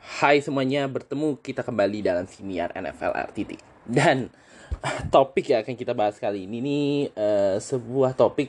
[0.00, 3.60] Hai semuanya, bertemu kita kembali dalam siniar NFL RTT.
[3.84, 4.32] Dan
[5.12, 8.48] topik yang akan kita bahas kali ini nih uh, sebuah topik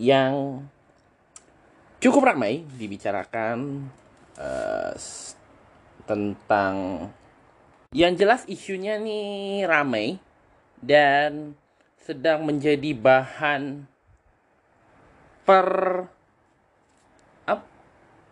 [0.00, 0.64] yang
[2.00, 3.92] cukup ramai dibicarakan
[4.40, 4.96] uh,
[6.08, 7.12] tentang
[7.92, 10.16] yang jelas isunya nih ramai
[10.80, 11.52] dan
[12.00, 13.84] sedang menjadi bahan
[15.44, 15.68] per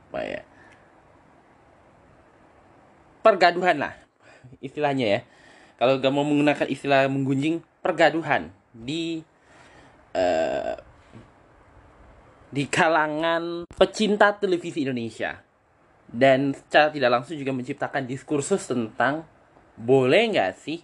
[0.08, 0.42] apa ya?
[3.20, 3.94] Pergaduhan lah
[4.64, 5.20] istilahnya ya.
[5.78, 9.22] Kalau gak mau menggunakan istilah menggunjing pergaduhan di
[10.16, 10.74] uh,
[12.48, 15.44] di kalangan pecinta televisi Indonesia.
[16.08, 19.28] Dan secara tidak langsung juga menciptakan diskursus tentang
[19.76, 20.80] boleh nggak sih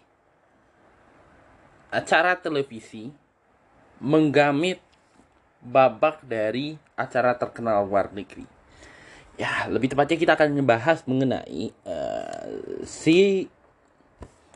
[1.89, 3.11] acara televisi
[4.05, 4.79] menggamit
[5.65, 8.54] babak dari acara terkenal luar negeri
[9.35, 12.47] ya lebih tepatnya kita akan membahas mengenai uh,
[12.87, 13.51] si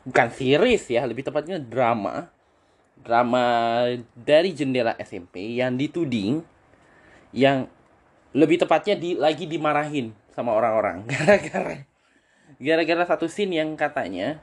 [0.07, 2.31] bukan series ya lebih tepatnya drama
[2.99, 3.43] drama
[4.15, 6.43] dari jendela SMP yang dituding
[7.35, 7.67] yang
[8.35, 11.05] lebih tepatnya di lagi dimarahin sama orang-orang.
[11.11, 11.85] Gara-gara
[12.59, 14.41] gara-gara satu scene yang katanya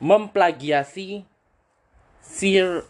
[0.00, 1.26] memplagiasi
[2.24, 2.86] sir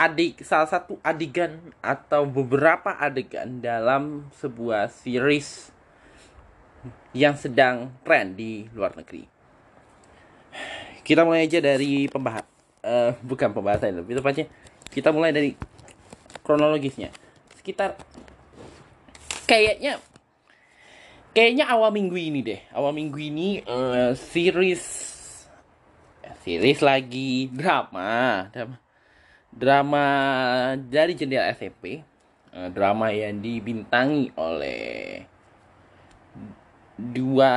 [0.00, 5.68] adik salah satu adegan atau beberapa adegan dalam sebuah series
[7.12, 9.28] yang sedang tren di luar negeri.
[11.04, 12.48] Kita mulai aja dari pembahas,
[12.80, 14.48] uh, bukan pembahasan lebih tepatnya
[14.88, 15.52] kita mulai dari
[16.40, 17.12] kronologisnya.
[17.60, 18.00] Sekitar
[19.44, 20.00] kayaknya
[21.36, 24.80] kayaknya awal minggu ini deh, awal minggu ini uh, series
[26.40, 28.80] series lagi drama, drama
[29.50, 30.04] drama
[30.78, 32.02] dari jendela uh, eh,
[32.70, 35.26] drama yang dibintangi oleh
[36.96, 37.52] dua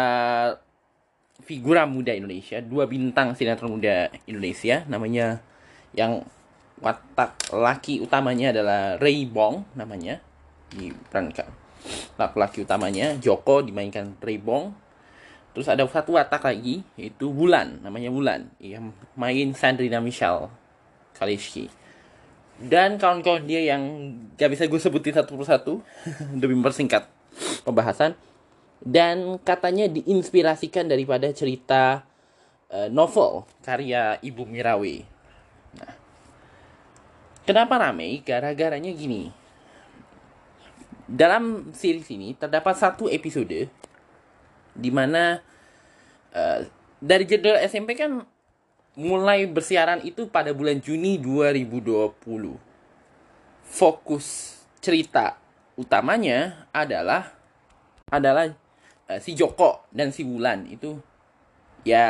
[1.44, 5.44] figura muda Indonesia dua bintang sinetron muda Indonesia namanya
[5.94, 6.26] yang
[6.82, 10.20] watak laki utamanya adalah Ray Bong namanya
[10.74, 11.48] diperankan.
[12.18, 14.74] Laki-laki utamanya Joko dimainkan Ray Bong.
[15.54, 20.50] Terus ada satu watak lagi yaitu Wulan namanya Wulan yang main Sandrina Michelle
[21.14, 21.70] Kaliski
[22.62, 25.74] dan kawan-kawan dia yang gak bisa gue sebutin satu persatu
[26.42, 27.10] demi mempersingkat
[27.66, 28.14] pembahasan
[28.84, 32.04] dan katanya diinspirasikan daripada cerita
[32.68, 34.96] uh, novel karya Ibu Mirawe.
[35.80, 35.94] Nah,
[37.48, 38.20] kenapa ramai?
[38.20, 39.32] Gara-garanya gini.
[41.08, 43.72] Dalam series ini terdapat satu episode
[44.74, 45.40] di mana
[46.36, 46.60] uh,
[47.00, 48.26] dari jadwal SMP kan
[48.94, 52.14] mulai bersiaran itu pada bulan Juni 2020.
[53.66, 55.38] Fokus cerita
[55.74, 57.34] utamanya adalah
[58.14, 58.54] adalah
[59.10, 61.02] uh, si Joko dan si Wulan itu.
[61.84, 62.06] Ya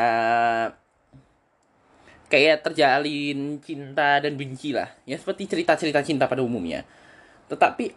[2.27, 4.91] kayak terjalin cinta dan benci lah.
[5.07, 6.83] Ya seperti cerita-cerita cinta pada umumnya.
[7.47, 7.95] Tetapi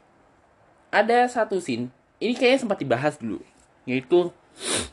[0.94, 1.91] ada satu scene
[2.22, 3.42] ini kayaknya sempat dibahas dulu.
[3.82, 4.30] Yaitu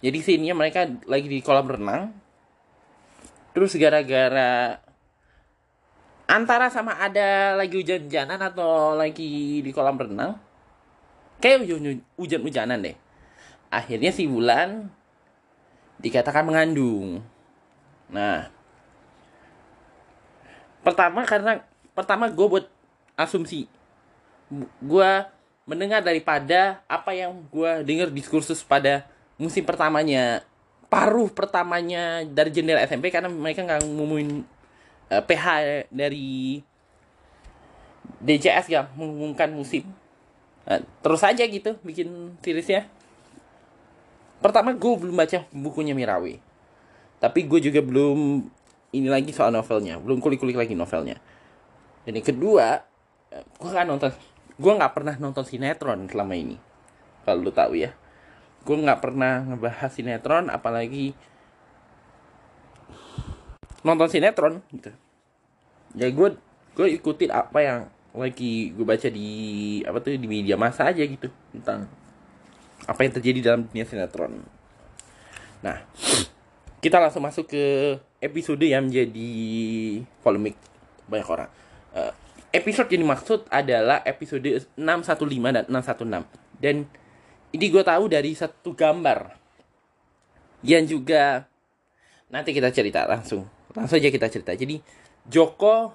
[0.03, 2.22] jadi scene-nya mereka lagi di kolam renang
[3.53, 4.81] terus gara-gara
[6.25, 10.33] antara sama ada lagi hujan-hujanan atau lagi di kolam renang
[11.37, 11.67] kayak
[12.17, 12.97] hujan-hujanan deh.
[13.69, 14.89] Akhirnya si bulan
[16.01, 17.21] dikatakan mengandung.
[18.09, 18.49] Nah
[20.83, 21.63] pertama karena
[21.95, 22.65] pertama gue buat
[23.15, 23.71] asumsi
[24.83, 25.11] gue
[25.63, 29.07] mendengar daripada apa yang gue dengar diskursus pada
[29.39, 30.43] musim pertamanya
[30.93, 34.45] paruh pertamanya dari jendela SMP karena mereka nggak ngumumin
[35.09, 35.45] uh, eh, PH
[35.89, 36.61] dari
[38.21, 39.89] DJS ya mengumumkan musim.
[40.69, 42.85] Uh, terus aja gitu bikin seriesnya.
[44.37, 46.53] Pertama gue belum baca bukunya Mirawi
[47.23, 48.43] tapi gue juga belum
[48.91, 49.95] ini lagi soal novelnya.
[49.95, 51.23] Belum kulik-kulik lagi novelnya.
[52.03, 52.83] Dan yang kedua
[53.31, 54.11] eh, gue kan nonton.
[54.59, 56.59] Gue nggak pernah nonton sinetron selama ini.
[57.23, 57.95] Kalau lu tahu ya
[58.63, 61.11] gue nggak pernah ngebahas sinetron apalagi
[63.83, 64.91] nonton sinetron gitu.
[65.93, 66.39] Ya gue
[66.73, 67.79] gue ikutin apa yang
[68.15, 69.29] lagi gue baca di
[69.83, 71.91] apa tuh di media masa aja gitu tentang
[72.87, 74.39] apa yang terjadi dalam dunia sinetron.
[75.59, 75.83] Nah
[76.79, 77.63] kita langsung masuk ke
[78.23, 79.31] episode yang menjadi
[80.23, 80.55] polemik.
[81.11, 81.49] Banyak orang.
[81.91, 82.11] Uh,
[82.55, 84.45] episode yang dimaksud adalah episode
[84.79, 84.79] 615
[85.51, 86.75] dan 616 dan
[87.53, 89.37] ini gue tahu dari satu gambar.
[90.65, 91.45] Yang juga
[92.33, 93.45] nanti kita cerita langsung.
[93.77, 94.57] Langsung aja kita cerita.
[94.57, 94.81] Jadi
[95.29, 95.93] Joko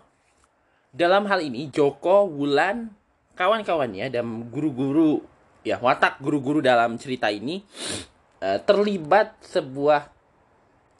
[0.94, 2.94] dalam hal ini Joko Wulan
[3.34, 5.20] kawan-kawannya dan guru-guru
[5.66, 7.60] ya watak guru-guru dalam cerita ini
[8.40, 10.08] uh, terlibat sebuah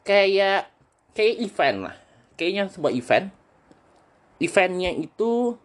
[0.03, 0.67] kayak
[1.15, 1.97] kayak event lah.
[2.35, 3.27] Kayaknya sebuah event.
[4.39, 5.59] Eventnya itu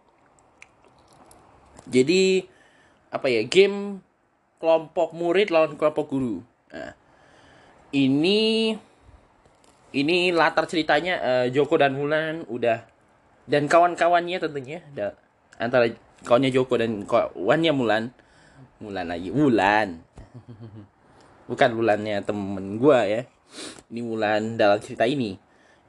[1.86, 2.46] jadi
[3.14, 4.02] apa ya game
[4.64, 6.40] kelompok murid lawan kelompok guru.
[6.72, 6.96] Nah,
[7.92, 8.72] ini
[9.92, 12.80] ini latar ceritanya uh, Joko dan Mulan udah
[13.44, 15.12] dan kawan-kawannya tentunya da,
[15.60, 15.92] antara
[16.24, 18.08] kawannya Joko dan kawannya Mulan.
[18.80, 20.00] Mulan lagi Mulan
[21.50, 23.22] bukan Mulannya temen gue ya.
[23.92, 25.36] Ini Mulan dalam cerita ini.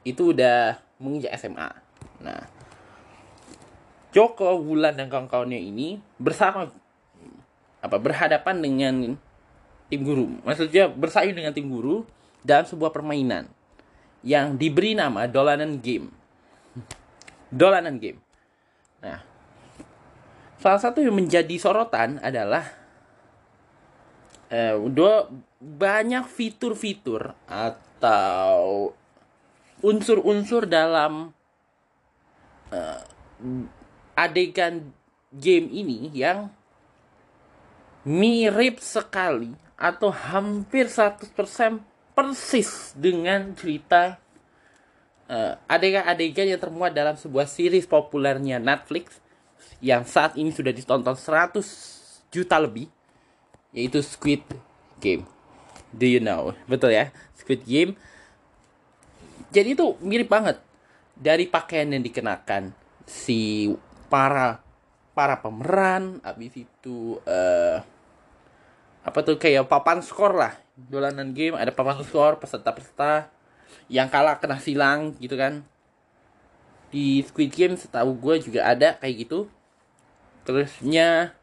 [0.04, 1.70] Itu udah menginjak SMA
[2.16, 2.48] nah
[4.16, 6.72] Joko Wulan dan kawan-kawannya ini bersama
[7.86, 8.94] apa berhadapan dengan
[9.86, 12.02] tim guru maksudnya bersaing dengan tim guru
[12.42, 13.46] dalam sebuah permainan
[14.26, 16.10] yang diberi nama dolanan game
[17.50, 18.20] dolanan game.
[19.02, 19.22] Nah,
[20.58, 22.66] salah satu yang menjadi sorotan adalah
[24.50, 25.30] eh, dua
[25.62, 28.92] banyak fitur-fitur atau
[29.80, 31.32] unsur-unsur dalam
[32.72, 33.00] uh,
[34.16, 34.88] adegan
[35.32, 36.48] game ini yang
[38.06, 41.34] mirip sekali atau hampir 100%
[42.14, 44.16] persis dengan cerita
[45.26, 49.18] uh, adegan-adegan yang termuat dalam sebuah series populernya Netflix
[49.82, 51.60] yang saat ini sudah ditonton 100
[52.30, 52.86] juta lebih
[53.74, 54.46] yaitu Squid
[55.02, 55.26] Game.
[55.92, 56.56] Do you know?
[56.64, 57.12] Betul ya?
[57.36, 57.98] Squid Game.
[59.52, 60.62] Jadi itu mirip banget
[61.12, 62.72] dari pakaian yang dikenakan
[63.04, 63.68] si
[64.06, 64.60] para
[65.16, 67.80] para pemeran habis itu uh,
[69.06, 70.58] apa tuh kayak papan skor lah.
[70.74, 73.30] Dolanan game ada papan skor peserta-peserta.
[73.86, 75.62] Yang kalah kena silang gitu kan.
[76.90, 79.46] Di Squid Game setahu gue juga ada kayak gitu.
[80.42, 81.38] Terusnya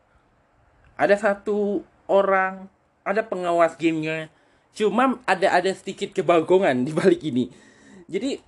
[1.00, 2.68] ada satu orang
[3.07, 4.27] ada pengawas gamenya.
[4.75, 7.48] Cuma ada ada sedikit kebagongan di balik ini.
[8.12, 8.44] Jadi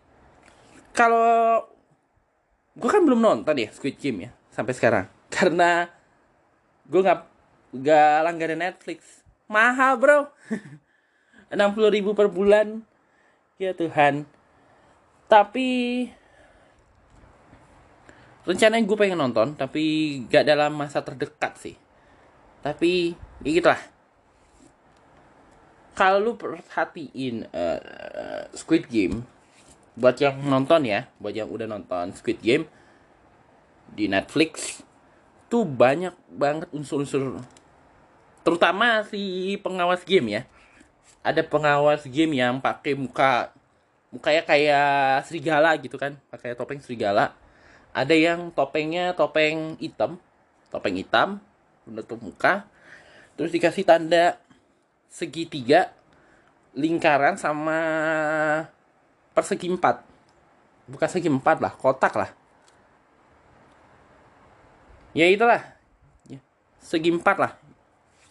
[0.92, 1.64] kalau
[2.76, 5.06] gue kan belum nonton ya Squid Game ya sampai sekarang.
[5.32, 5.88] Karena
[6.84, 7.35] gue nggak
[7.82, 9.26] nggak langganan Netflix.
[9.52, 10.20] Mahal bro.
[11.54, 12.82] Enam puluh ribu per bulan.
[13.60, 14.28] Ya Tuhan.
[15.26, 15.70] Tapi
[18.46, 19.84] rencananya gue pengen nonton tapi
[20.30, 21.76] gak dalam masa terdekat sih.
[22.62, 23.82] Tapi ya gitulah.
[25.96, 27.80] Kalau lu perhatiin uh,
[28.52, 29.24] Squid Game
[29.96, 32.68] buat yang nonton ya buat yang udah nonton Squid Game
[33.96, 34.84] di Netflix
[35.48, 37.40] tuh banyak banget unsur-unsur
[38.46, 40.42] terutama si pengawas game ya.
[41.26, 43.50] Ada pengawas game yang pakai muka
[44.14, 46.14] mukanya kayak serigala gitu kan.
[46.30, 47.34] Pakai topeng serigala.
[47.90, 50.22] Ada yang topengnya topeng hitam.
[50.70, 51.42] Topeng hitam
[51.90, 52.70] menutup muka.
[53.34, 54.38] Terus dikasih tanda
[55.10, 55.90] segitiga
[56.78, 57.80] lingkaran sama
[59.34, 60.06] persegi empat.
[60.86, 62.30] Bukan segi empat lah kotak lah.
[65.18, 65.66] Ya itulah.
[66.30, 66.38] Ya,
[66.78, 67.65] segi empat lah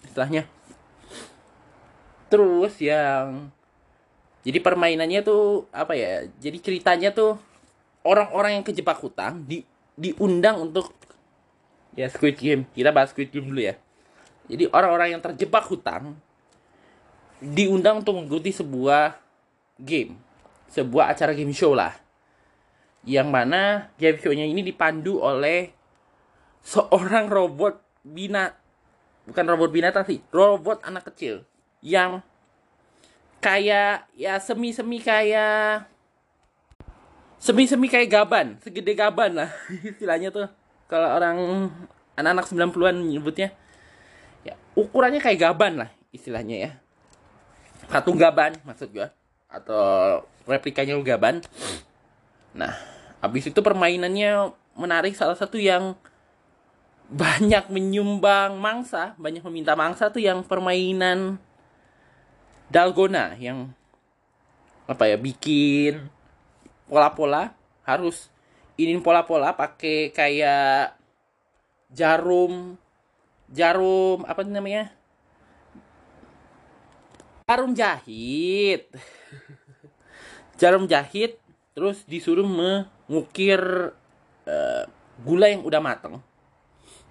[0.04, 0.46] istilahnya.
[2.28, 3.48] Terus yang
[4.44, 7.40] jadi permainannya tuh apa ya jadi ceritanya tuh
[8.04, 9.64] orang-orang yang kejebak hutang di
[9.96, 10.92] diundang untuk
[11.96, 12.62] ya Squid Game.
[12.76, 13.74] Kita bahas Squid Game dulu ya.
[14.44, 16.20] Jadi orang-orang yang terjebak hutang
[17.40, 19.16] diundang untuk mengikuti sebuah
[19.80, 20.20] game.
[20.68, 21.96] Sebuah acara game show lah.
[23.04, 25.72] Yang mana game show-nya ini dipandu oleh
[26.64, 28.56] seorang robot bina
[29.24, 31.44] bukan robot binatang sih robot anak kecil
[31.84, 32.20] yang
[33.44, 35.84] kayak ya semi-semi kayak
[37.36, 39.52] semi-semi kayak gaban, segede gaban lah
[39.92, 40.48] istilahnya tuh.
[40.88, 41.68] Kalau orang
[42.16, 43.52] anak-anak 90-an nyebutnya
[44.44, 46.70] ya ukurannya kayak gaban lah istilahnya ya.
[47.92, 49.12] Satu gaban maksud gua
[49.52, 51.44] atau replikanya gaban.
[52.56, 52.72] Nah,
[53.20, 56.00] habis itu permainannya menarik salah satu yang
[57.08, 61.36] banyak menyumbang mangsa, banyak meminta mangsa tuh yang permainan
[62.72, 63.70] dalgona yang
[64.88, 66.08] apa ya bikin
[66.88, 67.52] pola-pola
[67.84, 68.28] harus
[68.80, 70.96] ini pola-pola pakai kayak
[71.92, 72.76] jarum
[73.52, 74.90] jarum apa namanya?
[77.44, 78.88] Jarum jahit.
[80.60, 81.36] Jarum jahit
[81.74, 83.58] terus disuruh mengukir
[84.46, 84.82] uh,
[85.26, 86.22] gula yang udah mateng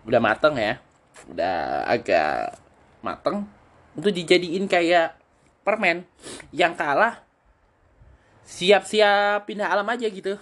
[0.07, 0.79] udah mateng ya?
[1.29, 2.57] Udah agak
[3.03, 3.48] mateng.
[3.95, 5.15] Itu dijadiin kayak
[5.62, 6.07] permen.
[6.51, 7.13] Yang kalah
[8.43, 10.36] siap-siap pindah alam aja gitu.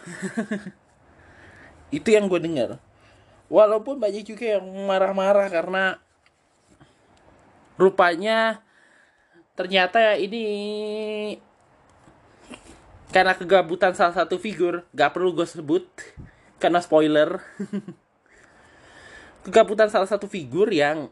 [1.98, 2.82] Itu yang gue dengar
[3.52, 6.00] walaupun banyak juga yang marah-marah karena
[7.76, 8.64] rupanya
[9.60, 10.46] ternyata ini
[13.12, 15.84] karena kegabutan salah satu figur gak perlu gue sebut
[16.64, 17.44] karena spoiler
[19.42, 21.10] kegabutan salah satu figur yang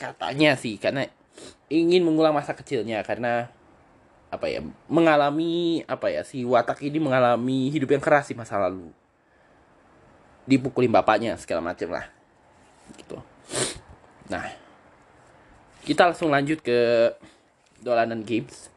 [0.00, 1.08] katanya sih karena
[1.68, 3.52] ingin mengulang masa kecilnya karena
[4.30, 8.88] apa ya mengalami apa ya si watak ini mengalami hidup yang keras di masa lalu.
[10.46, 12.06] Dipukulin bapaknya segala macam lah.
[12.96, 13.18] Gitu.
[14.30, 14.46] Nah
[15.84, 17.10] kita langsung lanjut ke
[17.82, 18.70] dolanan games.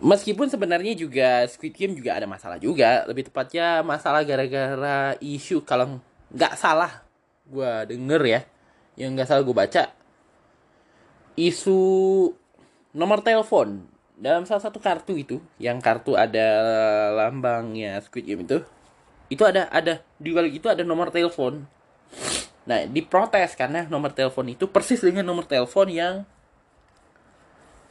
[0.00, 6.00] Meskipun sebenarnya juga Squid Game juga ada masalah juga, lebih tepatnya masalah gara-gara isu kalau
[6.30, 7.02] nggak salah
[7.50, 8.40] gue denger ya,
[8.94, 9.90] yang nggak salah gue baca
[11.34, 11.80] isu
[12.94, 13.86] nomor telepon
[14.20, 16.46] dalam salah satu kartu itu, yang kartu ada
[17.16, 18.60] lambangnya Squid Game itu,
[19.32, 21.64] itu ada ada di balik itu ada nomor telepon.
[22.68, 26.28] Nah diprotes karena nomor telepon itu persis dengan nomor telepon yang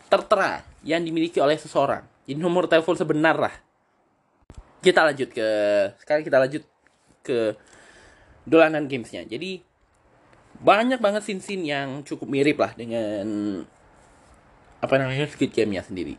[0.06, 2.06] tertera yang dimiliki oleh seseorang.
[2.30, 3.56] Jadi nomor telepon sebenar lah.
[4.86, 5.50] Kita lanjut ke
[5.98, 6.64] sekarang kita lanjut
[7.26, 7.58] ke
[8.50, 9.24] dolanan gamesnya.
[9.30, 9.62] Jadi
[10.60, 13.26] banyak banget scene-scene yang cukup mirip lah dengan
[14.82, 16.18] apa namanya Squid Game-nya sendiri.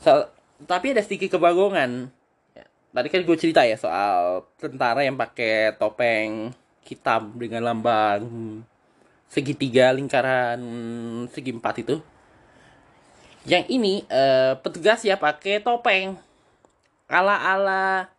[0.00, 0.32] So,
[0.64, 2.08] tapi ada sedikit kebagongan.
[2.56, 2.64] Ya,
[2.96, 8.24] tadi kan gue cerita ya soal tentara yang pakai topeng hitam dengan lambang
[9.26, 10.62] segitiga lingkaran
[11.34, 11.98] segi empat itu
[13.46, 16.18] yang ini uh, petugas ya pakai topeng
[17.10, 18.10] ala-ala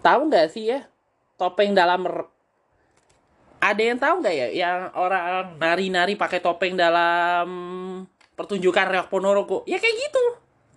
[0.00, 0.88] tahu nggak sih ya
[1.36, 2.04] topeng dalam
[3.60, 7.48] ada yang tahu nggak ya yang orang nari-nari pakai topeng dalam
[8.36, 9.64] pertunjukan Reok Ponorogo?
[9.68, 10.24] Ya kayak gitu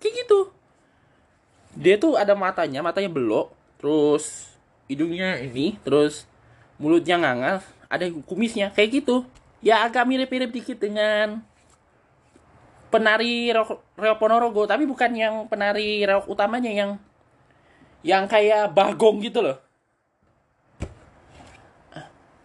[0.04, 0.38] kayak gitu.
[1.74, 4.52] Dia tuh ada matanya matanya belok terus
[4.84, 6.28] hidungnya ini terus
[6.76, 9.24] mulutnya ngangas ada kumisnya kayak gitu.
[9.64, 11.40] Ya agak mirip-mirip dikit dengan
[12.92, 13.80] penari reok
[14.20, 17.00] Ponorogo tapi bukan yang penari reok utamanya yang
[18.04, 19.56] yang kayak bagong gitu loh.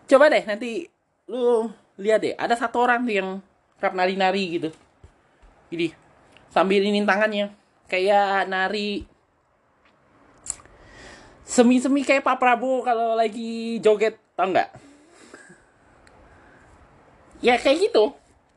[0.08, 0.88] Coba deh nanti
[1.28, 1.68] lu
[2.00, 2.34] lihat deh.
[2.40, 3.30] Ada satu orang tuh yang
[3.78, 4.70] rap nari-nari gitu.
[5.70, 5.94] Jadi
[6.50, 7.52] sambil ini tangannya.
[7.92, 9.04] Kayak nari
[11.44, 14.70] semi-semi kayak Pak Prabowo kalau lagi joget tau nggak?
[17.44, 18.16] Ya kayak gitu.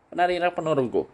[0.09, 1.11] Penari rap Ponorogo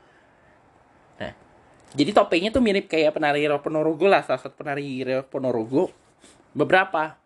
[1.96, 5.88] jadi topengnya tuh mirip kayak penari Ponorogo lah, salah satu penari Ponorogo.
[6.52, 7.16] Beberapa.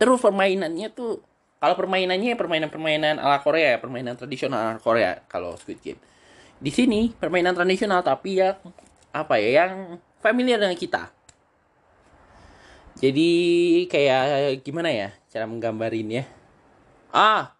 [0.00, 1.20] Terus permainannya tuh,
[1.60, 6.00] kalau permainannya permainan-permainan ala Korea, permainan tradisional ala Korea kalau Squid Game.
[6.62, 8.54] Di sini permainan tradisional tapi ya
[9.12, 11.10] apa ya yang familiar dengan kita.
[12.98, 13.30] Jadi
[13.90, 16.24] kayak gimana ya cara menggambarin ya?
[17.10, 17.54] Ah,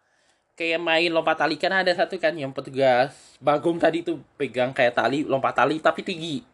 [0.57, 1.57] kayak main lompat tali.
[1.57, 6.05] Kan ada satu kan yang petugas bagong tadi tuh pegang kayak tali lompat tali tapi
[6.05, 6.45] tinggi.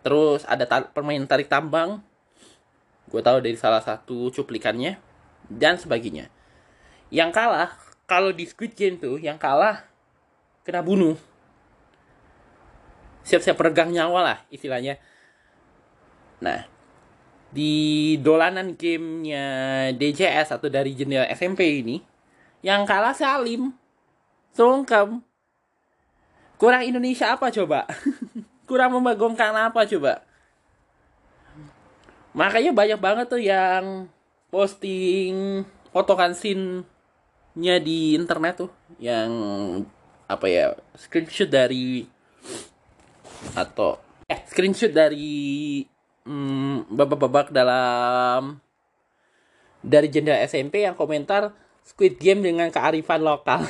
[0.00, 2.00] Terus ada tali, permainan tarik tambang.
[3.10, 4.96] Gue tahu dari salah satu cuplikannya
[5.50, 6.30] dan sebagainya.
[7.10, 7.70] Yang kalah
[8.06, 9.82] kalau di Squid Game tuh yang kalah
[10.62, 11.18] kena bunuh.
[13.26, 14.96] Siap-siap peregang nyawa lah istilahnya.
[16.40, 16.64] Nah
[17.50, 19.46] di dolanan gamenya
[19.98, 21.98] DJS atau dari jendela SMP ini
[22.60, 23.72] yang kalah Salim.
[24.52, 25.22] Sungkem.
[26.60, 27.88] Kurang Indonesia apa coba?
[28.68, 30.20] Kurang membagongkan apa coba?
[32.36, 34.06] Makanya banyak banget tuh yang
[34.50, 36.14] posting foto
[37.58, 38.70] nya di internet tuh
[39.02, 39.30] yang
[40.30, 42.06] apa ya screenshot dari
[43.58, 43.98] atau
[44.30, 45.82] eh screenshot dari
[46.22, 48.62] hmm, babak-babak dalam
[49.82, 51.50] dari jendela SMP yang komentar
[51.84, 53.64] Squid Game dengan kearifan lokal.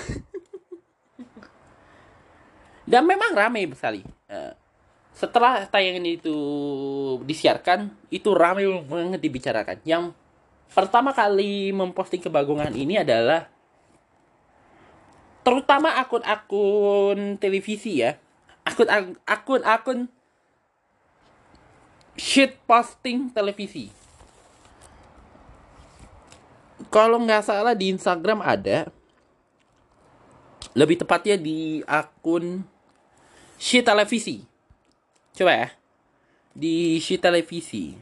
[2.91, 4.03] Dan memang ramai sekali.
[4.27, 4.53] Eh,
[5.15, 6.39] setelah tayangan itu
[7.23, 9.79] disiarkan, itu ramai banget dibicarakan.
[9.87, 10.05] Yang
[10.71, 13.47] pertama kali memposting kebagungan ini adalah
[15.47, 18.19] terutama akun-akun televisi ya.
[18.67, 18.89] Akun
[19.25, 19.99] akun akun
[22.19, 24.00] shit posting televisi
[26.91, 28.91] kalau nggak salah di Instagram ada.
[30.75, 32.63] Lebih tepatnya di akun
[33.59, 34.43] Shi Televisi.
[35.35, 35.69] Coba ya.
[36.55, 37.95] Di Shi Televisi.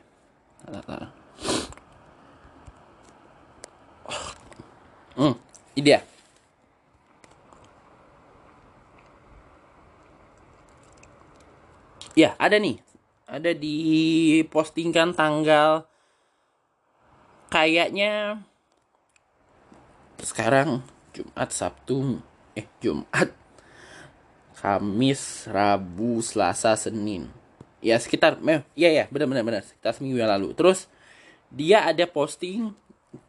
[5.16, 5.95] Hmm ini
[12.18, 12.83] ya ada nih.
[13.28, 13.76] Ada di
[14.49, 15.85] postingkan tanggal
[17.52, 18.40] kayaknya
[20.22, 20.82] sekarang
[21.14, 22.18] Jumat Sabtu
[22.58, 23.30] eh Jumat.
[24.58, 27.30] Kamis Rabu Selasa Senin.
[27.78, 28.42] Ya sekitar
[28.75, 29.62] ya ya benar benar benar.
[29.62, 30.50] Sekitar seminggu yang lalu.
[30.58, 30.90] Terus
[31.54, 32.75] dia ada posting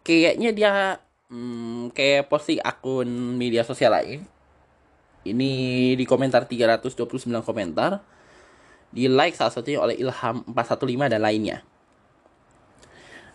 [0.01, 0.71] kayaknya dia
[1.29, 4.25] hmm, kayak posting akun media sosial lain.
[5.21, 5.51] Ini
[5.93, 8.01] di komentar 329 komentar.
[8.89, 11.61] Di like salah satunya oleh Ilham 415 dan lainnya.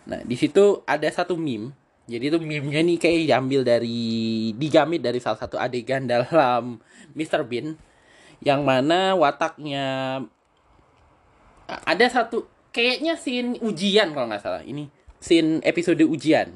[0.03, 5.17] Nah di situ ada satu meme jadi itu meme-nya nih kayak diambil dari digamit dari
[5.17, 6.77] salah satu adegan dalam
[7.17, 7.41] Mr.
[7.45, 7.77] Bean
[8.45, 10.21] yang mana wataknya
[11.65, 14.85] ada satu kayaknya scene ujian kalau nggak salah ini
[15.17, 16.53] scene episode ujian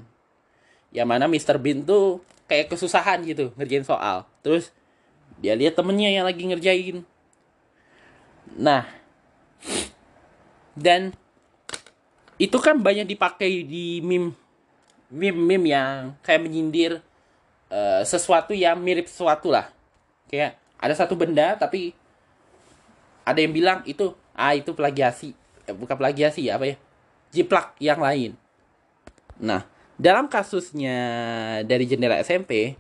[0.94, 1.58] yang mana Mr.
[1.58, 4.70] Bean tuh kayak kesusahan gitu ngerjain soal terus
[5.42, 7.02] dia lihat temennya yang lagi ngerjain
[8.54, 8.86] nah
[10.78, 11.14] dan
[12.40, 14.32] itu kan banyak dipakai di meme
[15.10, 17.02] meme meme yang kayak menyindir
[17.74, 19.70] uh, sesuatu yang mirip sesuatu lah.
[20.30, 21.92] Kayak ada satu benda tapi
[23.26, 25.34] ada yang bilang itu ah itu plagiasi.
[25.66, 26.76] Eh, bukan plagiasi ya apa ya?
[27.34, 28.38] Jiplak yang lain.
[29.42, 29.66] Nah
[30.00, 30.98] dalam kasusnya
[31.66, 32.78] dari jendela SMP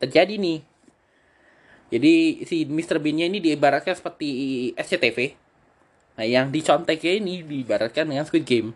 [0.00, 0.60] terjadi nih.
[1.88, 3.00] Jadi si Mr.
[3.00, 4.28] Bean-nya ini diibaratkan seperti
[4.76, 5.48] SCTV
[6.18, 8.74] nah yang diconteknya ini diibaratkan dengan Squid Game.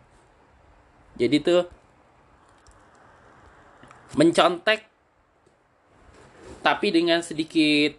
[1.18, 1.66] Jadi tuh
[4.16, 4.92] mencontek
[6.62, 7.99] tapi dengan sedikit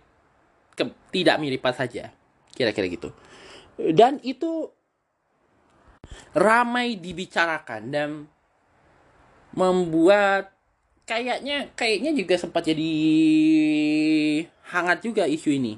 [0.74, 2.10] ke, tidak miripan saja.
[2.56, 3.12] Kira-kira gitu.
[3.76, 4.72] Dan itu
[6.34, 8.10] ramai dibicarakan dan
[9.54, 10.54] membuat
[11.04, 12.94] kayaknya kayaknya juga sempat jadi
[14.72, 15.76] hangat juga isu ini.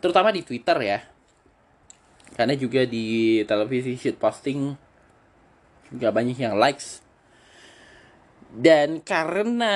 [0.00, 0.98] Terutama di Twitter ya.
[2.34, 4.72] Karena juga di televisi shit posting
[5.92, 7.02] juga banyak yang likes
[8.50, 9.74] dan karena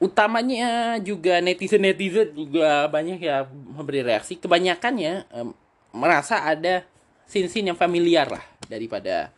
[0.00, 5.52] utamanya juga netizen netizen juga banyak ya memberi reaksi kebanyakannya um,
[5.92, 6.82] merasa ada
[7.28, 9.30] sin-sin yang familiar lah daripada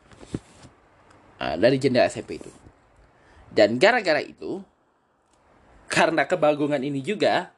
[1.37, 2.49] uh, dari jendela SMP itu.
[3.53, 4.65] Dan gara-gara itu
[5.93, 7.53] karena kebagungan ini juga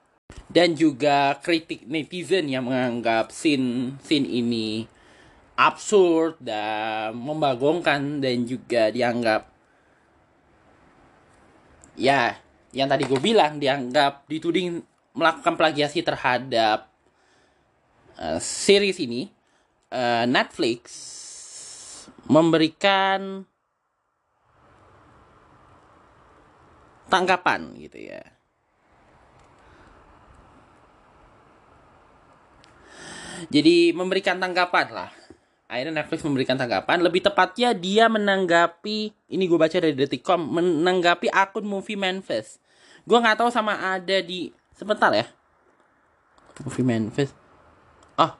[0.50, 4.90] dan juga kritik netizen yang menganggap sin sin ini
[5.54, 9.53] absurd dan membagongkan dan juga dianggap
[11.94, 12.38] ya
[12.74, 14.82] yang tadi gue bilang dianggap dituding
[15.14, 16.90] melakukan plagiasi terhadap
[18.18, 19.30] uh, series ini
[19.94, 20.82] uh, Netflix
[22.26, 23.46] memberikan
[27.06, 28.22] tanggapan gitu ya.
[33.54, 35.10] Jadi memberikan tanggapan lah
[35.74, 41.66] akhirnya Netflix memberikan tanggapan lebih tepatnya dia menanggapi ini gue baca dari detikcom menanggapi akun
[41.66, 42.62] movie manifest.
[43.02, 45.26] Gue nggak tahu sama ada di sebentar ya.
[46.62, 47.34] Movie manifest.
[48.14, 48.38] Ah.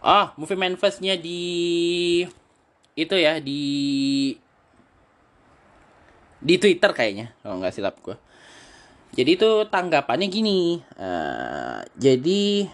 [0.00, 0.08] Oh.
[0.08, 2.24] oh movie manifestnya di
[2.96, 3.62] itu ya di
[6.40, 8.16] di Twitter kayaknya kalau nggak silap gue
[9.14, 12.66] jadi itu tanggapannya gini uh, jadi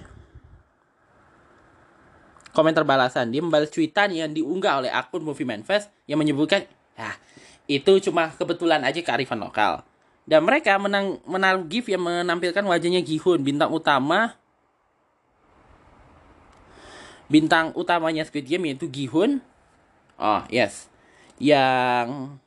[2.55, 3.29] komentar balasan.
[3.35, 6.65] Dia membalas cuitan yang diunggah oleh akun Movie Manifest yang menyebutkan,
[6.95, 7.11] ya
[7.67, 9.83] itu cuma kebetulan aja kearifan lokal.
[10.25, 14.41] Dan mereka menang menaruh GIF yang menampilkan wajahnya Gihun, bintang utama
[17.29, 19.41] bintang utamanya Squid Game yaitu Gihun.
[20.21, 20.87] Oh, yes.
[21.41, 22.39] Yang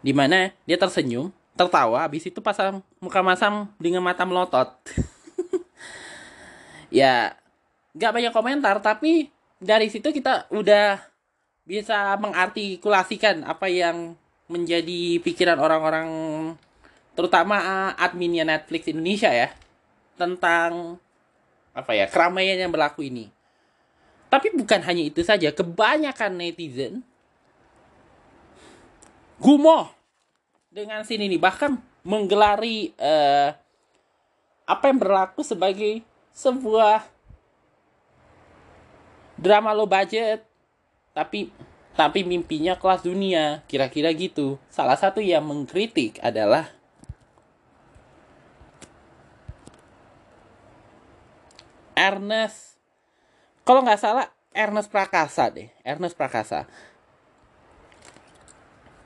[0.00, 4.70] di mana dia tersenyum, tertawa, habis itu pasang muka masam dengan mata melotot.
[6.88, 7.36] ya,
[7.94, 10.98] nggak banyak komentar tapi dari situ kita udah
[11.66, 14.18] bisa mengartikulasikan apa yang
[14.50, 16.08] menjadi pikiran orang-orang
[17.14, 19.54] terutama uh, adminnya Netflix Indonesia ya
[20.18, 20.98] tentang
[21.70, 23.30] apa ya keramaian yang berlaku ini.
[24.30, 27.02] Tapi bukan hanya itu saja, kebanyakan netizen
[29.40, 29.90] gumoh
[30.70, 33.50] dengan sini ini bahkan menggelari uh,
[34.68, 37.02] apa yang berlaku sebagai sebuah
[39.40, 40.44] drama low budget
[41.16, 41.48] tapi
[41.96, 43.60] tapi mimpinya kelas dunia.
[43.66, 44.56] Kira-kira gitu.
[44.70, 46.70] Salah satu yang mengkritik adalah
[51.92, 52.80] Ernest.
[53.66, 55.68] Kalau nggak salah Ernest Prakasa deh.
[55.84, 56.64] Ernest Prakasa.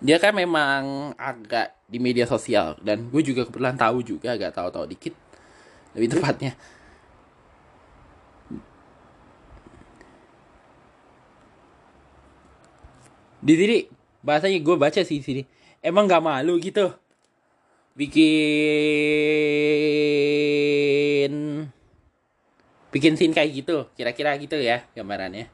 [0.05, 2.79] Dia kan memang agak di media sosial.
[2.79, 5.17] Dan gue juga kebetulan tahu juga agak tahu-tahu dikit.
[5.99, 6.53] Lebih tepatnya
[13.45, 13.85] di sini
[14.25, 15.45] bahasanya gue baca sih sini.
[15.85, 16.89] Emang gak malu gitu?
[17.93, 18.25] Bikin
[22.89, 25.53] bikin scene kayak gitu kira-kira gitu ya gambarannya.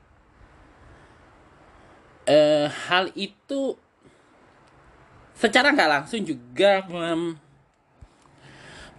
[2.31, 3.75] Eh hal itu
[5.35, 7.41] secara nggak langsung juga mem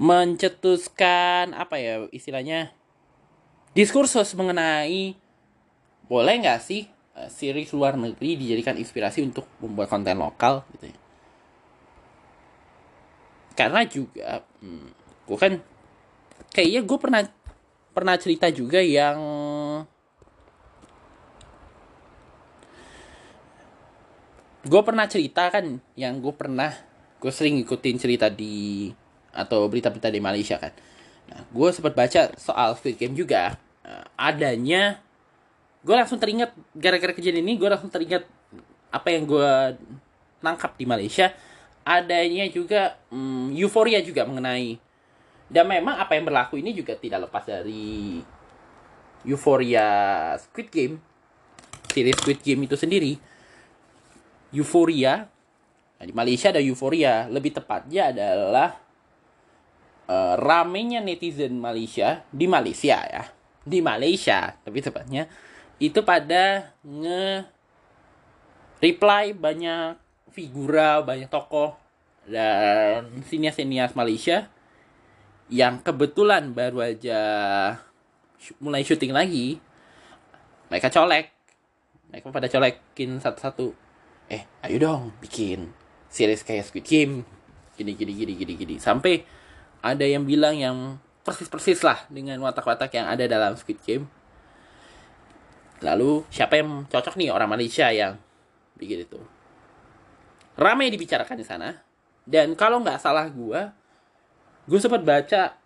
[0.02, 2.74] mencetuskan apa ya istilahnya
[3.78, 5.14] diskursus mengenai
[6.10, 10.98] boleh nggak sih uh, series luar negeri dijadikan inspirasi untuk membuat konten lokal gitu ya
[13.52, 14.88] karena juga hmm,
[15.28, 15.54] gue kan
[16.50, 17.22] kayaknya gue pernah
[17.92, 19.20] pernah cerita juga yang
[24.62, 26.72] gue pernah cerita kan yang gue pernah
[27.22, 28.90] gue sering ngikutin cerita di
[29.32, 30.74] atau berita-berita di Malaysia kan.
[31.32, 33.56] Nah, gue sempat baca soal Squid Game juga
[33.88, 35.00] uh, adanya
[35.82, 38.26] gue langsung teringat gara-gara kejadian ini gue langsung teringat
[38.94, 39.52] apa yang gue
[40.42, 41.34] nangkap di Malaysia.
[41.82, 44.78] Adanya juga um, euforia juga mengenai
[45.50, 48.22] dan memang apa yang berlaku ini juga tidak lepas dari
[49.26, 49.90] euforia
[50.38, 50.96] Squid Game
[51.92, 53.20] series Squid Game itu sendiri.
[54.56, 55.28] Euforia
[56.00, 57.28] nah, di Malaysia ada euforia.
[57.28, 58.80] Lebih tepatnya adalah
[60.08, 63.24] uh, ramenya netizen Malaysia di Malaysia ya.
[63.62, 65.28] Di Malaysia tapi tepatnya
[65.82, 67.50] itu pada nge
[68.78, 69.98] reply banyak
[70.30, 71.74] figura banyak tokoh
[72.30, 74.46] dan sinias-sinias Malaysia
[75.50, 77.20] yang kebetulan baru aja
[78.62, 79.58] mulai syuting lagi.
[80.70, 81.34] Mereka colek.
[82.14, 83.74] Mereka pada colekin satu-satu.
[84.32, 85.74] Eh ayo dong bikin
[86.08, 87.28] series kayak Squid Game.
[87.76, 88.76] Gini gini gini gini gini.
[88.78, 89.28] Sampai
[89.82, 94.21] ada yang bilang yang persis-persis lah dengan watak-watak yang ada dalam Squid Game.
[95.82, 98.18] Lalu siapa yang cocok nih orang Malaysia yang
[98.78, 99.20] bikin itu?
[100.58, 101.70] Ramai dibicarakan di sana.
[102.22, 103.60] Dan kalau nggak salah gue,
[104.70, 105.62] gue sempat baca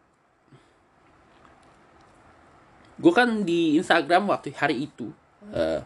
[2.95, 5.11] gue kan di Instagram waktu hari itu
[5.51, 5.83] uh,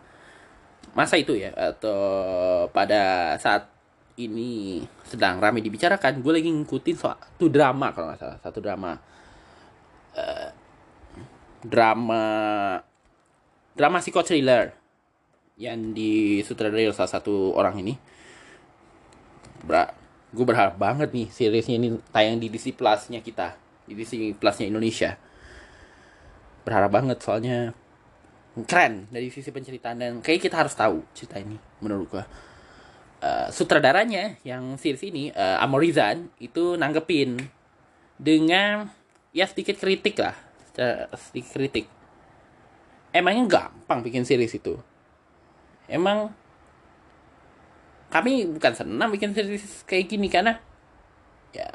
[0.94, 2.00] masa itu ya atau
[2.70, 3.66] pada saat
[4.20, 8.92] ini sedang ramai dibicarakan gue lagi ngikutin satu drama kalau nggak salah satu drama
[10.14, 10.50] uh,
[11.66, 12.24] drama
[13.80, 14.76] drama psycho thriller
[15.56, 17.96] yang di sutradara salah satu orang ini.
[19.64, 19.88] Bra,
[20.36, 23.56] gue berharap banget nih seriesnya ini tayang di Disney Plusnya kita
[23.88, 25.16] di Disney Plusnya Indonesia.
[26.68, 27.72] Berharap banget soalnya
[28.68, 32.24] keren dari sisi penceritaan dan kayak kita harus tahu cerita ini menurut gue
[33.24, 37.40] uh, sutradaranya yang series ini uh, Amorizan itu nanggepin
[38.20, 38.92] dengan
[39.32, 40.36] ya sedikit kritik lah
[41.16, 41.88] sedikit kritik
[43.14, 44.78] emangnya gampang bikin series itu
[45.90, 46.30] emang
[48.10, 50.58] kami bukan senang bikin series kayak gini karena
[51.54, 51.70] ya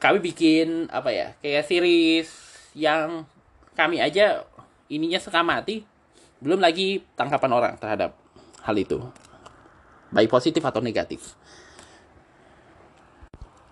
[0.00, 2.28] kami bikin apa ya kayak series
[2.76, 3.28] yang
[3.72, 4.44] kami aja
[4.92, 5.84] ininya sekamati
[6.42, 8.18] belum lagi tangkapan orang terhadap
[8.66, 8.98] hal itu
[10.12, 11.34] baik positif atau negatif.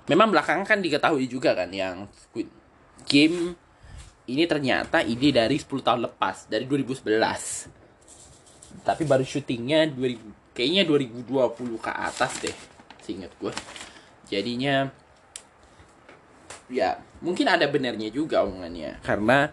[0.09, 2.49] Memang belakangan kan diketahui juga kan yang Squid
[3.07, 3.55] Game
[4.31, 8.87] ini ternyata ide dari 10 tahun lepas dari 2011.
[8.87, 12.55] Tapi baru syutingnya 2000 kayaknya 2020 ke atas deh,
[13.03, 13.51] seingat gue.
[14.31, 14.87] Jadinya
[16.71, 19.51] ya mungkin ada benarnya juga omongannya karena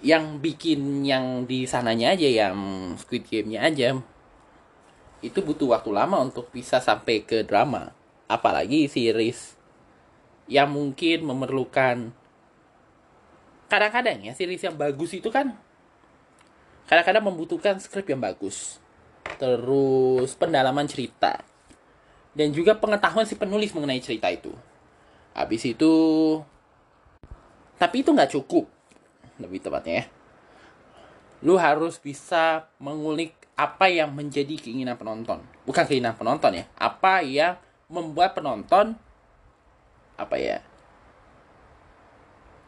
[0.00, 2.56] yang bikin yang di sananya aja yang
[2.96, 4.00] Squid Game-nya aja
[5.20, 7.92] itu butuh waktu lama untuk bisa sampai ke drama
[8.28, 9.56] apalagi series
[10.48, 12.12] yang mungkin memerlukan
[13.68, 15.56] kadang-kadang ya series yang bagus itu kan
[16.84, 18.78] kadang-kadang membutuhkan skrip yang bagus.
[19.40, 21.40] Terus pendalaman cerita.
[22.34, 24.52] Dan juga pengetahuan si penulis mengenai cerita itu.
[25.32, 25.92] Habis itu
[27.74, 28.70] tapi itu nggak cukup
[29.42, 30.06] lebih tepatnya ya.
[31.44, 35.42] Lu harus bisa mengulik apa yang menjadi keinginan penonton.
[35.66, 38.98] Bukan keinginan penonton ya apa yang membuat penonton
[40.14, 40.62] apa ya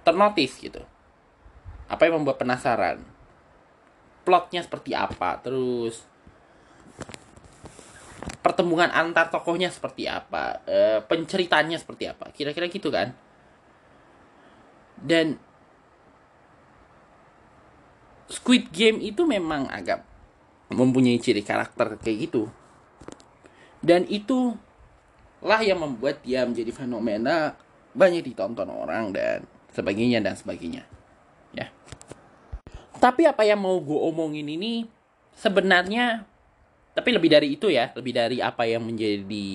[0.06, 0.78] ternotis gitu.
[1.90, 3.02] Apa yang membuat penasaran?
[4.22, 5.42] Plotnya seperti apa?
[5.42, 6.06] Terus
[8.38, 10.62] pertemuan antar tokohnya seperti apa?
[10.62, 12.30] E, penceritanya seperti apa?
[12.30, 13.10] Kira-kira gitu kan?
[14.94, 15.42] Dan
[18.30, 20.02] Squid Game itu memang agak
[20.70, 22.50] mempunyai ciri karakter kayak gitu.
[23.82, 24.54] Dan itu
[25.42, 27.54] lah yang membuat dia menjadi fenomena
[27.94, 30.88] banyak ditonton orang dan sebagainya dan sebagainya.
[31.52, 31.68] Ya.
[32.96, 34.88] Tapi apa yang mau gue omongin ini
[35.36, 36.24] sebenarnya
[36.96, 39.48] tapi lebih dari itu ya lebih dari apa yang menjadi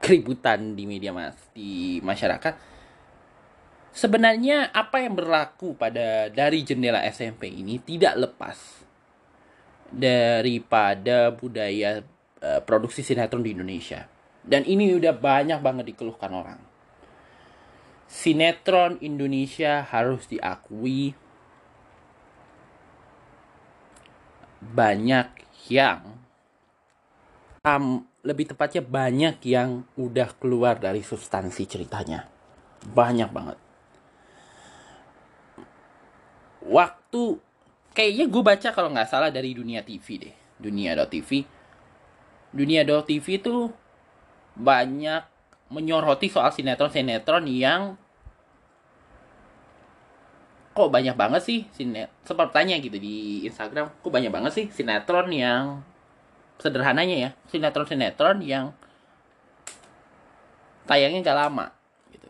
[0.00, 2.56] keributan di media mas di masyarakat
[3.92, 8.56] sebenarnya apa yang berlaku pada dari jendela SMP ini tidak lepas
[9.92, 12.00] daripada budaya
[12.40, 14.08] uh, produksi sinetron di Indonesia.
[14.40, 16.71] Dan ini udah banyak banget dikeluhkan orang
[18.12, 21.16] sinetron Indonesia harus diakui
[24.60, 25.28] banyak
[25.72, 26.20] yang
[27.64, 32.28] um, lebih tepatnya banyak yang udah keluar dari substansi ceritanya.
[32.84, 33.58] Banyak banget.
[36.62, 37.40] Waktu
[37.96, 40.34] kayaknya gue baca kalau nggak salah dari dunia TV deh.
[40.60, 41.48] Dunia.tv
[42.52, 43.72] dunia.tv itu
[44.52, 45.24] banyak
[45.72, 47.96] menyoroti soal sinetron-sinetron yang
[50.72, 55.28] kok banyak banget sih sinet sempat tanya gitu di Instagram kok banyak banget sih sinetron
[55.28, 55.84] yang
[56.56, 58.72] sederhananya ya sinetron sinetron yang
[60.88, 61.66] tayangnya gak lama
[62.10, 62.28] gitu.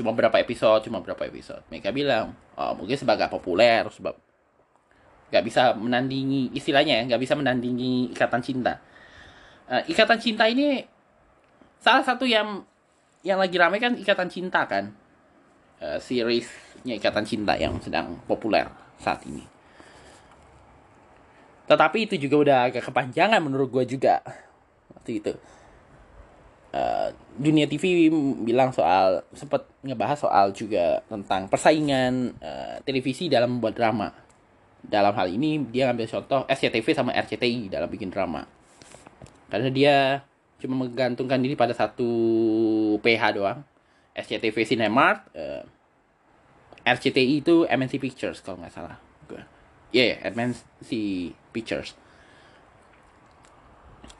[0.00, 1.62] Cuma berapa episode cuma berapa episode.
[1.68, 4.16] Mereka bilang oh mungkin sebagai populer sebab
[5.32, 8.80] nggak bisa menandingi istilahnya ya nggak bisa menandingi ikatan cinta.
[9.68, 10.84] Uh, ikatan cinta ini
[11.80, 12.64] salah satu yang
[13.24, 14.92] yang lagi ramai kan ikatan cinta kan?
[15.80, 15.96] Uh,
[16.82, 18.66] seriesnya Ikatan Cinta yang sedang populer
[18.98, 19.46] saat ini.
[21.70, 24.18] Tetapi itu juga udah agak kepanjangan menurut gue juga
[24.98, 25.32] waktu itu.
[26.72, 28.08] Uh, dunia TV
[28.42, 34.08] bilang soal sempat ngebahas soal juga tentang persaingan uh, televisi dalam membuat drama.
[34.82, 38.42] Dalam hal ini dia ngambil contoh SCTV sama RCTI dalam bikin drama.
[39.52, 39.96] Karena dia
[40.58, 42.10] cuma menggantungkan diri pada satu
[42.98, 43.60] PH doang.
[44.12, 45.62] SCTV Cinemark, uh,
[46.82, 48.98] RCTI itu MNC Pictures kalau nggak salah.
[49.92, 50.90] Iya, yeah, MNC
[51.52, 51.92] Pictures.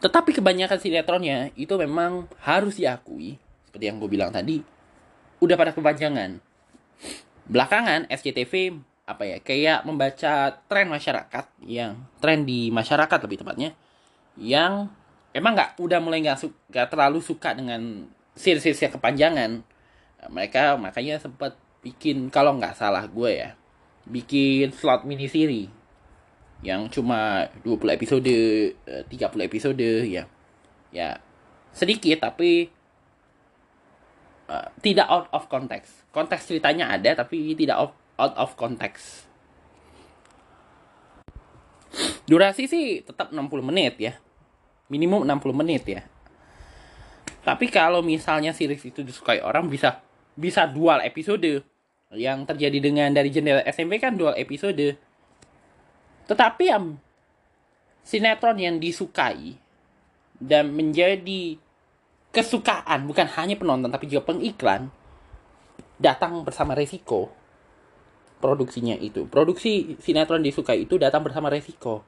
[0.04, 4.60] Tetapi kebanyakan sinetronnya itu memang harus diakui, seperti yang gue bilang tadi,
[5.40, 6.38] udah pada kepanjangan.
[7.48, 13.74] Belakangan SCTV apa ya kayak membaca tren masyarakat yang tren di masyarakat lebih tepatnya
[14.38, 14.94] yang
[15.34, 18.06] emang nggak udah mulai nggak suka terlalu suka dengan
[18.38, 19.66] series-series kepanjangan
[20.30, 23.50] mereka makanya sempat bikin kalau nggak salah gue ya
[24.06, 25.82] bikin slot mini seri
[26.62, 30.24] yang cuma 20 episode 30 eh, episode ya.
[30.94, 31.18] Ya
[31.74, 32.70] sedikit tapi
[34.46, 36.06] uh, tidak out of context.
[36.14, 39.26] Konteks ceritanya ada tapi tidak out, out of context.
[42.30, 44.14] Durasi sih tetap 60 menit ya.
[44.86, 46.06] Minimum 60 menit ya.
[47.42, 49.98] Tapi kalau misalnya series itu disukai orang bisa
[50.38, 51.66] bisa dual episode
[52.12, 54.96] yang terjadi dengan dari jendela SMP kan dua episode.
[56.28, 56.96] Tetapi yang
[58.04, 59.56] sinetron yang disukai
[60.42, 61.56] dan menjadi
[62.32, 64.88] kesukaan bukan hanya penonton tapi juga pengiklan
[66.00, 67.30] datang bersama resiko
[68.42, 69.30] produksinya itu.
[69.30, 72.02] Produksi sinetron disukai itu datang bersama resiko.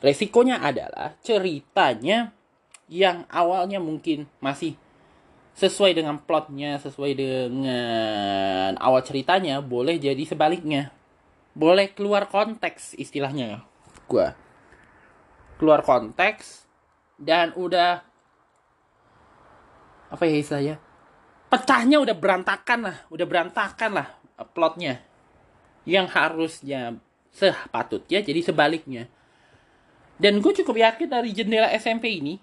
[0.00, 2.32] Resikonya adalah ceritanya
[2.88, 4.80] yang awalnya mungkin masih
[5.56, 10.92] sesuai dengan plotnya, sesuai dengan awal ceritanya, boleh jadi sebaliknya.
[11.56, 13.64] Boleh keluar konteks istilahnya
[14.04, 14.36] gua.
[15.56, 16.68] Keluar konteks
[17.16, 18.04] dan udah
[20.12, 20.76] apa ya istilahnya?
[21.48, 24.08] Pecahnya udah berantakan lah, udah berantakan lah
[24.52, 25.00] plotnya.
[25.88, 27.00] Yang harusnya
[27.32, 29.08] sepatutnya jadi sebaliknya.
[30.20, 32.36] Dan gue cukup yakin dari jendela SMP ini,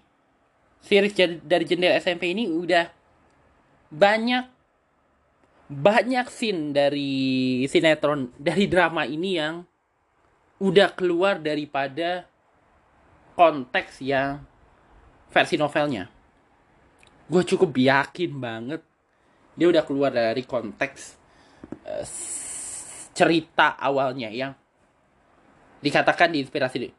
[0.82, 1.14] series
[1.46, 3.03] dari jendela SMP ini udah
[3.94, 4.50] banyak
[5.70, 7.14] banyak scene dari
[7.70, 9.62] sinetron dari drama ini yang
[10.58, 12.26] udah keluar daripada
[13.38, 14.42] konteks yang
[15.30, 16.10] versi novelnya.
[17.30, 18.82] Gue cukup yakin banget
[19.54, 21.00] dia udah keluar dari konteks
[21.86, 22.06] uh,
[23.14, 24.54] cerita awalnya yang
[25.84, 26.90] dikatakan diinspirasi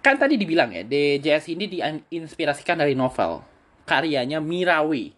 [0.00, 3.55] kan tadi dibilang ya DJS ini diinspirasikan dari novel
[3.86, 5.14] karyanya Mirawi.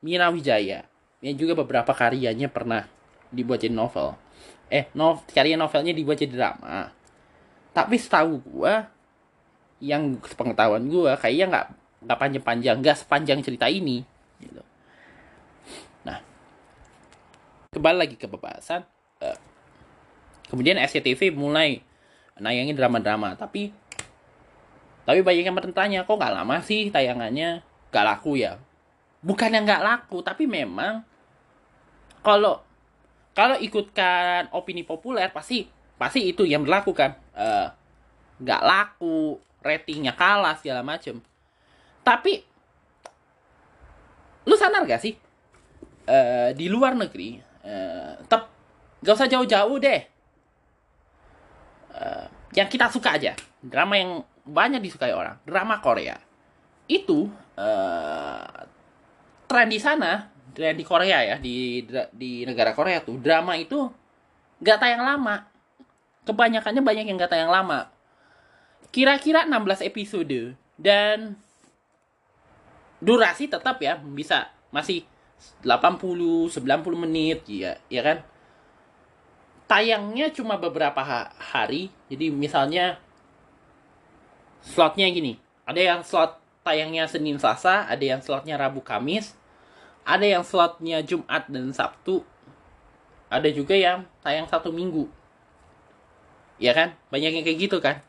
[0.00, 0.86] Mirawi Jaya.
[1.20, 2.86] Yang juga beberapa karyanya pernah
[3.34, 4.14] dibuat jadi novel.
[4.70, 6.90] Eh, nov karya novelnya dibuat jadi drama.
[7.74, 8.74] Tapi setahu gue,
[9.84, 11.66] yang sepengetahuan gue, kayaknya nggak
[12.06, 14.00] nggak panjang-panjang, nggak sepanjang cerita ini.
[14.40, 14.62] Gitu.
[16.06, 16.22] Nah,
[17.74, 18.86] kembali lagi ke pembahasan.
[19.20, 19.36] Uh,
[20.48, 21.82] kemudian SCTV mulai
[22.40, 23.72] nayangin drama-drama, tapi
[25.06, 27.62] tapi banyak yang bertanya, kok nggak lama sih tayangannya?
[27.92, 28.58] Gak laku ya.
[29.22, 31.02] Bukan yang gak laku tapi memang
[32.22, 32.62] kalau
[33.36, 35.68] kalau ikutkan opini populer pasti
[36.00, 37.14] pasti itu yang berlaku kan.
[37.36, 37.68] Uh,
[38.36, 41.20] nggak laku ratingnya kalah segala macem.
[42.04, 42.44] Tapi
[44.46, 45.14] lu sadar gak sih?
[46.06, 47.34] Eh, di luar negeri
[47.66, 48.46] uh, tetap
[49.02, 50.00] gak usah jauh-jauh deh.
[51.96, 56.14] Eh, yang kita suka aja drama yang banyak disukai orang drama Korea.
[56.86, 58.46] Itu eh,
[59.48, 61.84] tren di sana di Korea ya di
[62.16, 63.88] di negara Korea tuh drama itu
[64.60, 65.44] nggak tayang lama.
[66.26, 67.92] Kebanyakannya banyak yang nggak tayang lama.
[68.90, 70.56] Kira-kira 16 episode.
[70.76, 71.36] Dan
[73.00, 75.04] durasi tetap ya bisa masih
[75.64, 78.18] 80 90 menit ya ya kan?
[79.68, 81.92] Tayangnya cuma beberapa ha- hari.
[82.08, 82.96] Jadi misalnya
[84.66, 89.38] slotnya gini ada yang slot tayangnya Senin Selasa ada yang slotnya Rabu Kamis
[90.02, 92.26] ada yang slotnya Jumat dan Sabtu
[93.26, 95.10] ada juga yang tayang satu minggu.
[96.62, 96.94] Ya kan?
[97.10, 98.00] Banyak yang kayak gitu kan?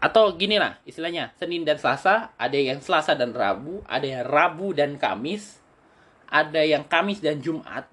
[0.00, 4.72] Atau gini lah istilahnya Senin dan Selasa ada yang Selasa dan Rabu ada yang Rabu
[4.72, 5.60] dan Kamis
[6.24, 7.84] ada yang Kamis dan Jumat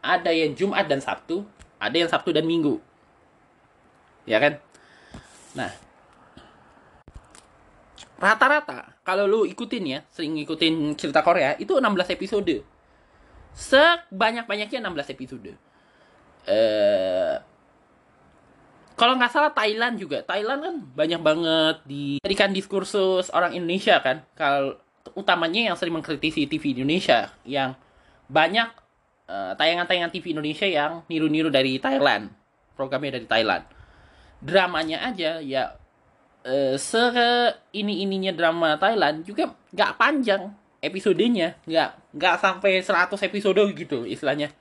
[0.00, 1.44] ada yang Jumat dan Sabtu
[1.76, 2.80] ada yang Sabtu dan Minggu.
[4.24, 4.56] Ya kan?
[5.52, 5.68] Nah
[8.14, 12.62] rata-rata kalau lu ikutin ya sering ngikutin cerita Korea itu 16 episode.
[13.54, 15.52] Sebanyak-banyaknya 16 episode.
[16.46, 17.36] Eh
[18.94, 20.22] kalau nggak salah Thailand juga.
[20.22, 24.22] Thailand kan banyak banget dijadikan diskursus orang Indonesia kan.
[24.38, 24.78] Kalau
[25.18, 27.74] utamanya yang sering mengkritisi TV Indonesia yang
[28.30, 28.70] banyak
[29.26, 32.30] eh, tayangan-tayangan TV Indonesia yang niru-niru dari Thailand
[32.78, 33.64] programnya dari Thailand.
[34.42, 35.78] Dramanya aja ya
[36.44, 37.04] eh, se
[37.72, 40.52] ini ininya drama Thailand juga nggak panjang
[40.84, 41.56] episodenya.
[41.64, 44.52] Nggak nggak sampai 100 episode gitu istilahnya.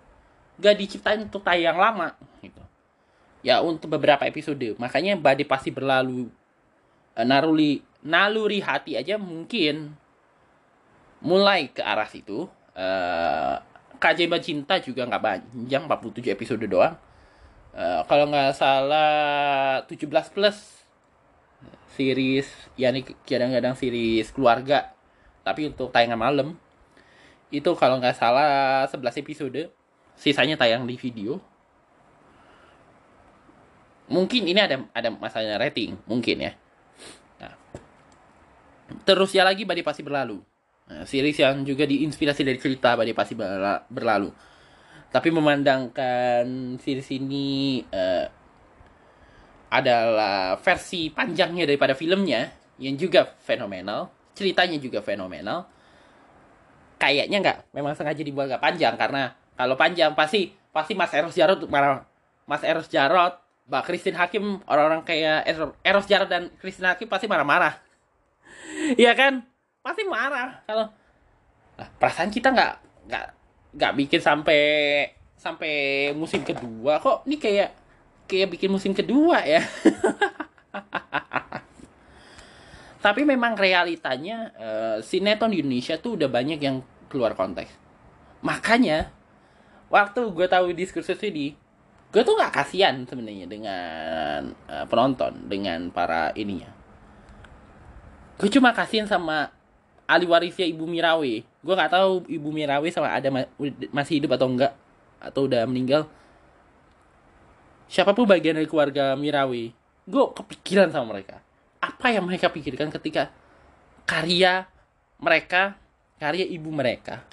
[0.63, 2.63] gak diciptain untuk tayang lama gitu.
[3.43, 4.79] Ya untuk beberapa episode.
[4.79, 6.31] Makanya badai pasti berlalu
[7.19, 9.91] eh, naruli naluri hati aja mungkin.
[11.19, 13.55] Mulai ke arah situ eh
[13.99, 16.95] Kajeba Cinta juga nggak panjang 47 episode doang.
[17.75, 20.87] Eh, kalau nggak salah 17 plus
[21.93, 22.47] series
[22.79, 24.95] ya ini kadang-kadang series keluarga.
[25.43, 26.55] Tapi untuk tayangan malam
[27.53, 29.71] itu kalau nggak salah 11 episode
[30.23, 31.35] sisanya tayang di video.
[34.07, 36.51] Mungkin ini ada ada masalahnya rating mungkin ya.
[37.43, 37.55] Nah.
[39.03, 40.39] terus ya lagi Badai Pasti Berlalu.
[40.87, 44.31] Nah, series yang juga diinspirasi dari cerita Badai Pasti Berla- Berlalu.
[45.11, 48.25] Tapi memandangkan series ini eh,
[49.73, 52.47] adalah versi panjangnya daripada filmnya
[52.79, 54.07] yang juga fenomenal.
[54.37, 55.67] Ceritanya juga fenomenal.
[56.95, 61.61] Kayaknya nggak memang sengaja dibuat nggak panjang karena kalau panjang pasti pasti Mas Eros Jarot
[61.69, 62.01] marah.
[62.49, 67.29] Mas Eros Jarot Mbak Christine Hakim orang-orang kayak Eros- Eros Jarot dan Christine Hakim pasti
[67.29, 67.77] marah-marah.
[68.99, 69.47] Iya kan?
[69.79, 70.59] Pasti marah.
[70.67, 70.91] Kalau
[71.73, 72.73] Lah, perasaan kita nggak
[73.09, 73.25] nggak
[73.73, 74.61] nggak bikin sampai
[75.33, 75.73] sampai
[76.13, 77.25] musim kedua kok.
[77.25, 77.69] Ini kayak
[78.29, 79.65] kayak bikin musim kedua ya.
[83.03, 86.79] Tapi memang realitanya eh, sinetron di Indonesia tuh udah banyak yang
[87.09, 87.73] keluar konteks.
[88.45, 89.11] Makanya
[89.93, 91.53] waktu gue tahu diskursus ini
[92.09, 96.69] gue tuh nggak kasihan sebenarnya dengan eh, penonton dengan para ininya.
[98.41, 99.53] Gue cuma kasihan sama
[100.09, 101.33] ahli warisnya ibu Mirawe.
[101.45, 103.29] Gue nggak tahu ibu Mirawe sama ada
[103.93, 104.73] masih hidup atau enggak
[105.21, 106.09] atau udah meninggal.
[107.89, 109.73] Siapa pun bagian dari keluarga Mirawi
[110.09, 111.41] gue kepikiran sama mereka.
[111.81, 113.29] Apa yang mereka pikirkan ketika
[114.05, 114.69] karya
[115.17, 115.77] mereka
[116.19, 117.23] karya ibu mereka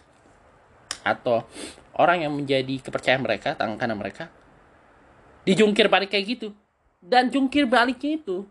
[1.03, 1.45] atau
[1.97, 4.29] orang yang menjadi kepercayaan mereka tangan kanan mereka
[5.45, 6.49] dijungkir balik kayak gitu.
[7.01, 8.45] Dan jungkir baliknya itu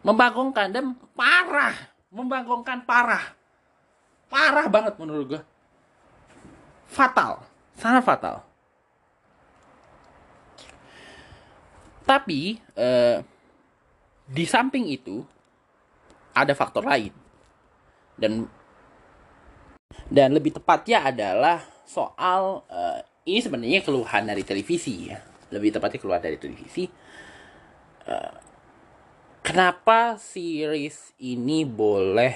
[0.00, 1.76] membangkongkan dan parah
[2.08, 3.36] membangkongkan parah.
[4.32, 5.42] Parah banget menurut gue
[6.92, 7.44] fatal
[7.76, 8.36] sangat fatal.
[12.04, 13.24] Tapi eh,
[14.28, 15.24] di samping itu
[16.36, 17.12] ada faktor lain.
[18.16, 18.44] Dan
[20.12, 25.18] dan lebih tepatnya adalah soal eh, ini sebenarnya keluhan dari televisi ya.
[25.52, 26.88] Lebih tepatnya keluar dari televisi.
[28.02, 28.34] Uh,
[29.46, 32.34] kenapa series ini boleh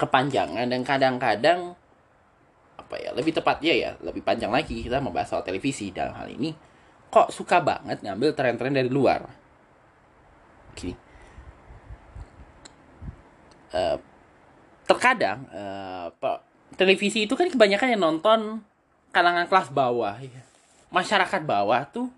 [0.00, 1.76] kepanjangan dan kadang-kadang
[2.80, 6.56] apa ya lebih tepatnya ya lebih panjang lagi kita membahas soal televisi dalam hal ini
[7.12, 9.28] kok suka banget ngambil tren-tren dari luar?
[10.72, 10.96] Gini.
[13.72, 14.00] Uh,
[14.92, 16.12] terkadang uh,
[16.76, 18.60] televisi itu kan kebanyakan yang nonton
[19.12, 20.42] kalangan kelas bawah ya
[20.92, 22.08] masyarakat bawah tuh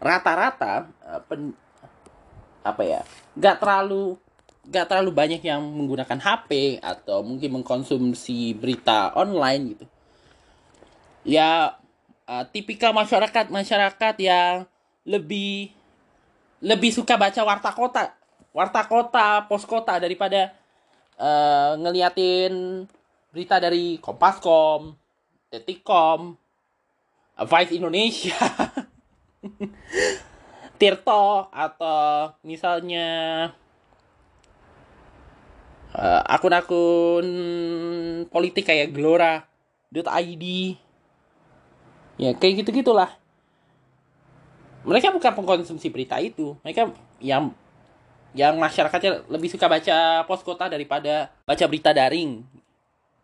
[0.00, 1.20] rata-rata uh,
[2.60, 3.00] apa ya
[3.34, 4.16] nggak terlalu
[4.70, 9.86] nggak terlalu banyak yang menggunakan HP atau mungkin mengkonsumsi berita online gitu.
[11.24, 11.80] Ya
[12.28, 14.68] uh, tipikal masyarakat masyarakat yang
[15.08, 15.72] lebih
[16.60, 18.12] lebih suka baca warta kota
[18.52, 20.52] warta kota pos kota daripada
[21.20, 22.84] uh, ngeliatin
[23.30, 24.96] berita dari Kompaskom,
[25.52, 26.34] Detikkom,
[27.44, 28.40] Vice Indonesia,
[30.80, 33.08] Tirto atau misalnya
[35.92, 37.26] uh, akun-akun
[38.32, 40.44] politik kayak Gelora.id
[42.20, 43.20] ya kayak gitu gitulah
[44.84, 46.56] mereka bukan pengkonsumsi berita itu.
[46.64, 46.88] Mereka
[47.20, 47.52] yang
[48.30, 52.46] yang masyarakatnya lebih suka baca pos kota daripada baca berita daring.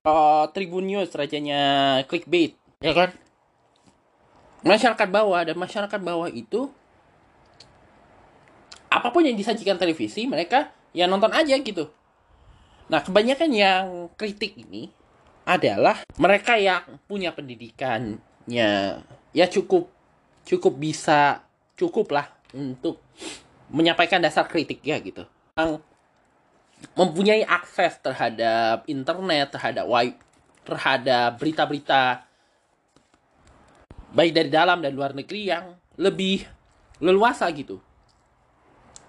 [0.07, 1.61] Uh, Tribun News rajanya
[2.07, 2.55] clickbait.
[2.79, 3.11] Ya kan?
[4.67, 6.71] Masyarakat bawah dan masyarakat bawah itu
[8.91, 11.91] apa pun yang disajikan televisi mereka ya nonton aja gitu.
[12.87, 14.91] Nah kebanyakan yang kritik ini
[15.47, 18.71] adalah mereka yang punya pendidikannya.
[19.31, 19.91] Ya cukup
[20.47, 21.43] cukup bisa
[21.75, 23.03] cukup lah untuk
[23.71, 25.27] menyampaikan dasar kritik ya gitu.
[25.59, 25.83] Yang
[26.93, 30.15] mempunyai akses terhadap internet terhadap web
[30.67, 32.27] terhadap berita-berita
[34.13, 36.43] baik dari dalam dan luar negeri yang lebih
[37.01, 37.79] leluasa gitu.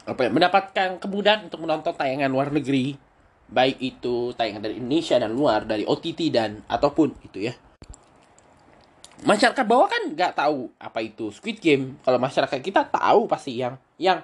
[0.08, 2.96] Apa ya, mendapatkan kemudahan untuk menonton tayangan luar negeri
[3.48, 7.54] baik itu tayangan dari Indonesia dan luar dari OTT dan ataupun itu ya.
[9.26, 11.98] Masyarakat bawah kan nggak tahu apa itu Squid Game.
[12.06, 14.22] Kalau masyarakat kita tahu pasti yang yang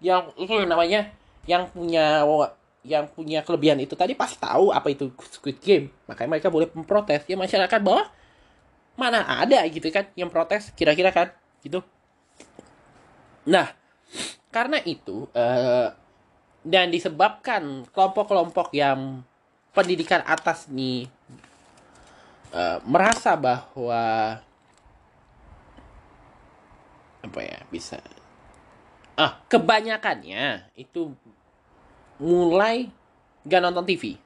[0.00, 0.32] yang
[0.66, 1.12] namanya
[1.44, 2.24] yang punya
[2.80, 5.92] yang punya kelebihan itu tadi pasti tahu apa itu Squid Game.
[6.08, 7.28] Makanya mereka boleh memprotes.
[7.28, 8.08] Ya masyarakat bawah
[8.96, 11.84] mana ada gitu kan yang protes kira-kira kan gitu.
[13.48, 13.72] Nah
[14.50, 15.92] karena itu uh,
[16.64, 19.24] dan disebabkan kelompok-kelompok yang
[19.72, 21.08] pendidikan atas nih
[22.52, 24.36] uh, merasa bahwa
[27.20, 28.00] apa ya bisa
[29.20, 31.12] ah kebanyakannya itu
[32.16, 32.88] mulai
[33.44, 34.16] gak nonton TV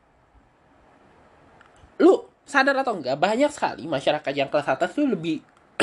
[1.99, 5.43] lu sadar atau enggak banyak sekali masyarakat yang kelas atas tuh lebih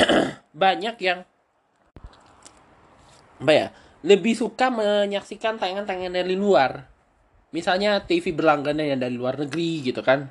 [0.62, 1.20] banyak yang
[3.42, 3.66] apa ya
[4.02, 6.90] lebih suka menyaksikan tayangan-tayangan dari luar.
[7.54, 10.26] Misalnya TV berlangganan yang dari luar negeri gitu kan.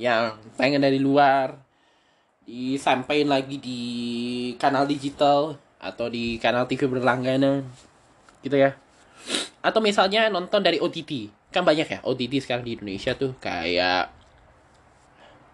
[0.00, 1.60] Yang tayangan dari luar
[2.42, 3.80] disampaikan lagi di
[4.58, 7.62] kanal digital atau di kanal TV berlangganan
[8.42, 8.74] gitu ya
[9.62, 14.22] atau misalnya nonton dari OTT kan banyak ya OTT sekarang di Indonesia tuh kayak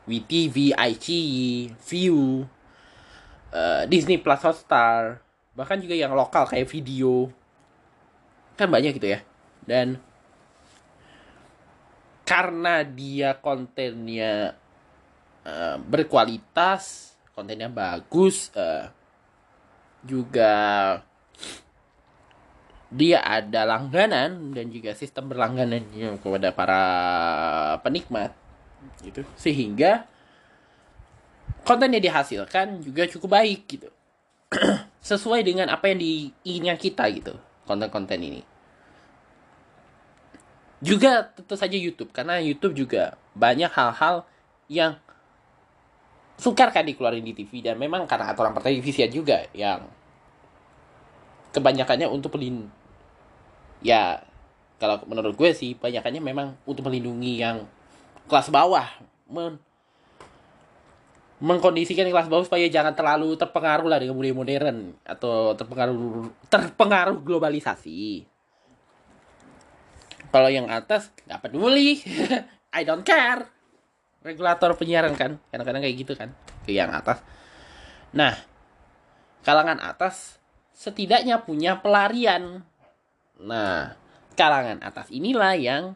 [0.09, 2.49] WeTV, iQIYI, View,
[3.53, 5.21] uh, Disney Plus Hotstar,
[5.53, 7.29] bahkan juga yang lokal kayak video.
[8.57, 9.21] Kan banyak gitu ya.
[9.69, 10.01] Dan
[12.25, 14.57] karena dia kontennya
[15.45, 18.89] uh, berkualitas, kontennya bagus, uh,
[20.03, 20.57] juga
[22.89, 26.83] dia ada langganan dan juga sistem berlangganannya kepada para
[27.85, 28.33] penikmat.
[29.05, 29.23] Gitu.
[29.37, 30.09] Sehingga
[31.69, 33.89] konten yang dihasilkan juga cukup baik gitu.
[35.05, 37.37] Sesuai dengan apa yang diinginkan kita gitu
[37.69, 38.41] konten-konten ini.
[40.81, 44.25] Juga tentu saja YouTube karena YouTube juga banyak hal-hal
[44.71, 44.97] yang
[46.39, 49.91] sukar kan dikeluarin di TV dan memang karena aturan pertelevisian juga yang
[51.51, 52.71] kebanyakannya untuk pelin
[53.85, 54.23] ya
[54.79, 57.67] kalau menurut gue sih banyakannya memang untuk melindungi yang
[58.31, 58.87] kelas bawah.
[59.29, 59.59] Men
[61.39, 68.27] mengkondisikan kelas bawah supaya jangan terlalu terpengaruh lah dengan budaya modern atau terpengaruh terpengaruh globalisasi.
[70.29, 72.03] Kalau yang atas nggak peduli.
[72.79, 73.49] I don't care.
[74.21, 76.35] Regulator penyiaran kan kadang-kadang kayak gitu kan
[76.67, 77.23] ke yang atas.
[78.15, 78.35] Nah
[79.47, 80.43] kalangan atas
[80.75, 82.67] setidaknya punya pelarian
[83.39, 83.95] nah
[84.35, 85.95] kalangan atas inilah yang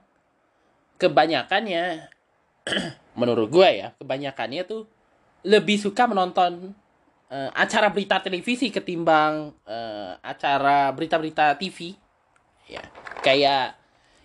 [0.99, 2.07] kebanyakannya
[3.18, 4.86] menurut gue ya kebanyakannya tuh
[5.43, 6.70] lebih suka menonton
[7.26, 11.99] uh, acara berita televisi ketimbang uh, acara berita-berita TV
[12.70, 12.82] ya
[13.20, 13.82] kayak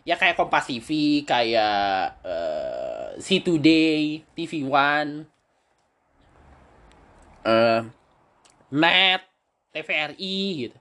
[0.08, 2.88] ya kayak Kompas TV kayak uh,
[3.20, 5.28] C Today, TV One,
[7.44, 7.82] uh,
[8.72, 9.22] Net,
[9.76, 10.78] TVRI gitu.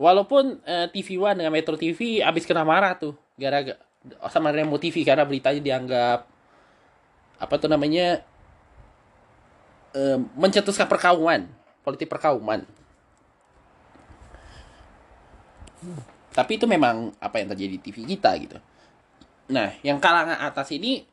[0.00, 3.76] Walaupun uh, TV One dengan Metro TV abis kena marah tuh gara-gara
[4.32, 6.24] sama Remo TV karena beritanya dianggap
[7.36, 8.24] apa tuh namanya
[9.92, 11.44] uh, mencetuskan perkauman,
[11.84, 12.64] politik perkauman.
[16.32, 18.56] Tapi itu memang apa yang terjadi di TV kita gitu.
[19.52, 21.04] Nah, yang kalangan atas ini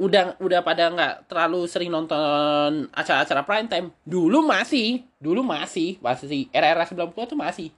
[0.00, 3.88] udah udah pada nggak terlalu sering nonton acara-acara prime time.
[4.08, 7.68] Dulu masih, dulu masih, masih era-era 90 tuh masih.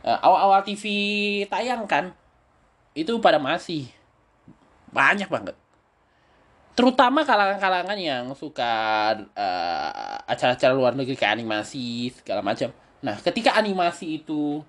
[0.00, 0.84] Uh, awal-awal TV
[1.48, 2.16] tayang kan,
[2.96, 3.92] itu pada masih
[4.90, 5.56] banyak banget.
[6.72, 8.72] Terutama kalangan-kalangan yang suka
[9.36, 12.72] uh, acara-acara luar negeri kayak animasi segala macam.
[13.04, 14.64] Nah, ketika animasi itu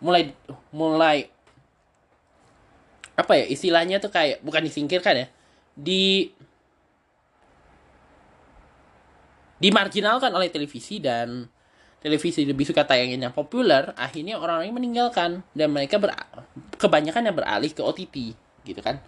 [0.00, 0.32] mulai
[0.72, 1.28] mulai
[3.16, 5.26] apa ya istilahnya tuh kayak bukan disingkirkan ya
[5.72, 6.28] di
[9.56, 11.48] dimarginalkan oleh televisi dan
[12.06, 16.14] televisi lebih suka tayangin yang populer, akhirnya orang-orang meninggalkan dan mereka ber,
[16.78, 18.16] kebanyakan yang beralih ke OTT
[18.62, 19.02] gitu kan.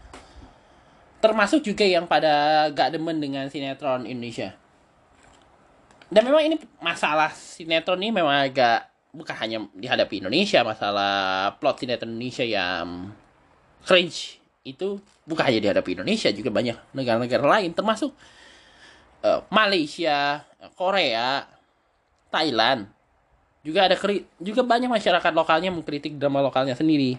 [1.22, 4.50] Termasuk juga yang pada gak demen dengan sinetron Indonesia.
[6.10, 12.18] Dan memang ini masalah sinetron ini memang agak bukan hanya dihadapi Indonesia, masalah plot sinetron
[12.18, 13.14] Indonesia yang
[13.86, 18.10] cringe itu bukan hanya dihadapi Indonesia juga banyak negara-negara lain termasuk
[19.22, 20.44] uh, Malaysia,
[20.74, 21.46] Korea,
[22.28, 22.88] Thailand.
[23.64, 27.18] Juga ada kri juga banyak masyarakat lokalnya mengkritik drama lokalnya sendiri.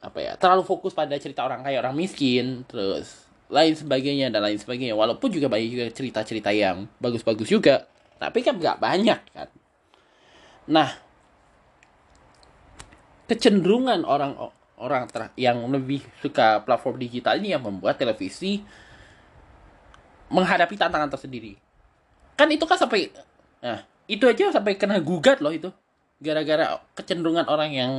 [0.00, 4.58] Apa ya terlalu fokus pada cerita orang kaya orang miskin terus lain sebagainya dan lain
[4.60, 4.94] sebagainya.
[4.94, 7.88] Walaupun juga banyak juga cerita-cerita yang bagus-bagus juga
[8.20, 9.48] tapi kan nggak banyak kan.
[10.68, 10.88] Nah
[13.30, 14.34] kecenderungan orang
[14.80, 18.64] orang yang lebih suka platform digital ini yang membuat televisi
[20.32, 21.54] menghadapi tantangan tersendiri.
[22.34, 23.12] Kan itu kan sampai
[23.60, 25.70] nah, itu aja sampai kena gugat loh itu.
[26.18, 27.92] Gara-gara kecenderungan orang yang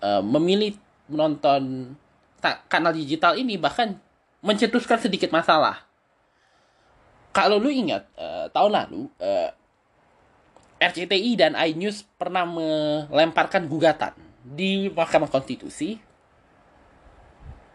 [0.00, 0.74] uh, memilih
[1.06, 1.94] menonton
[2.70, 4.00] kanal digital ini bahkan
[4.40, 5.84] mencetuskan sedikit masalah.
[7.36, 9.50] Kalau lu ingat uh, tahun lalu uh,
[10.78, 15.98] RCTI dan iNews pernah melemparkan gugatan di Mahkamah Konstitusi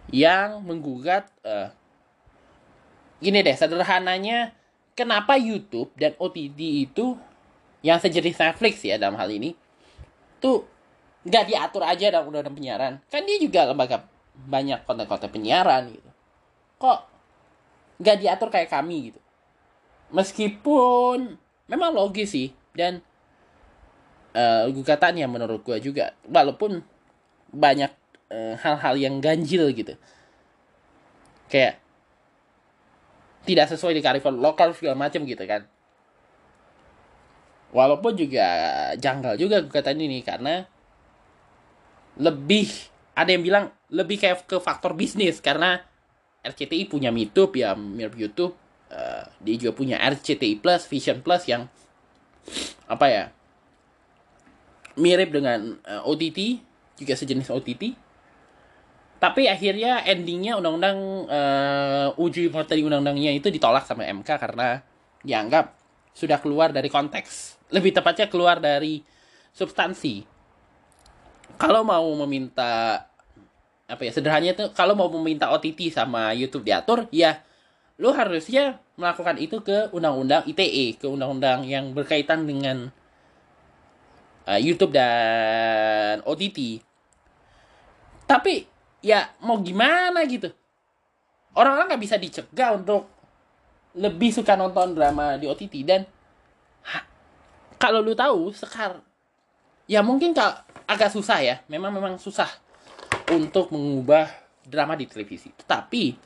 [0.09, 1.71] yang menggugat uh,
[3.19, 4.51] gini deh sederhananya
[4.93, 7.17] kenapa YouTube dan OTT itu
[7.83, 9.53] yang sejenis Netflix ya dalam hal ini
[10.39, 10.63] tuh
[11.27, 12.93] nggak diatur aja dalam undang-undang penyiaran.
[13.11, 16.09] Kan dia juga lembaga banyak konten-konten penyiaran gitu.
[16.79, 16.99] Kok
[17.99, 19.19] nggak diatur kayak kami gitu?
[20.13, 21.35] Meskipun
[21.67, 23.03] memang logis sih dan
[24.35, 26.83] uh, gugatannya menurut gue juga walaupun
[27.53, 27.91] banyak
[28.31, 29.95] uh, hal-hal yang ganjil gitu.
[31.51, 31.82] Kayak
[33.43, 35.67] tidak sesuai di kearifan lokal segala macam gitu kan.
[37.73, 38.47] Walaupun juga
[38.95, 40.63] janggal juga gugatan ini karena
[42.21, 42.69] lebih
[43.17, 45.81] ada yang bilang lebih kayak ke faktor bisnis karena
[46.45, 48.53] RCTI punya YouTube ya mirip YouTube
[48.93, 51.65] uh, dia juga punya RCTI Plus Vision Plus yang
[52.85, 53.23] apa ya
[54.93, 56.39] mirip dengan uh, eh, OTT
[57.01, 57.97] juga sejenis OTT
[59.23, 60.99] tapi akhirnya endingnya undang-undang
[61.31, 64.83] uh, uji materi undang-undangnya itu ditolak sama MK karena
[65.23, 65.71] dianggap
[66.11, 68.99] sudah keluar dari konteks lebih tepatnya keluar dari
[69.55, 70.27] substansi
[71.55, 73.07] kalau mau meminta
[73.87, 77.39] apa ya sederhananya tuh kalau mau meminta OTT sama YouTube diatur ya
[78.03, 82.91] lu harusnya melakukan itu ke undang-undang ITE ke undang-undang yang berkaitan dengan
[84.49, 86.81] uh, YouTube dan OTT.
[88.25, 88.72] Tapi
[89.03, 90.49] ya mau gimana gitu.
[91.53, 93.05] Orang-orang nggak bisa dicegah untuk
[93.93, 96.01] lebih suka nonton drama di OTT dan
[96.89, 97.05] ha-
[97.77, 99.05] kalau lu tahu sekarang
[99.85, 102.49] ya mungkin kak agak susah ya memang memang susah
[103.29, 104.25] untuk mengubah
[104.65, 106.17] drama di televisi tetapi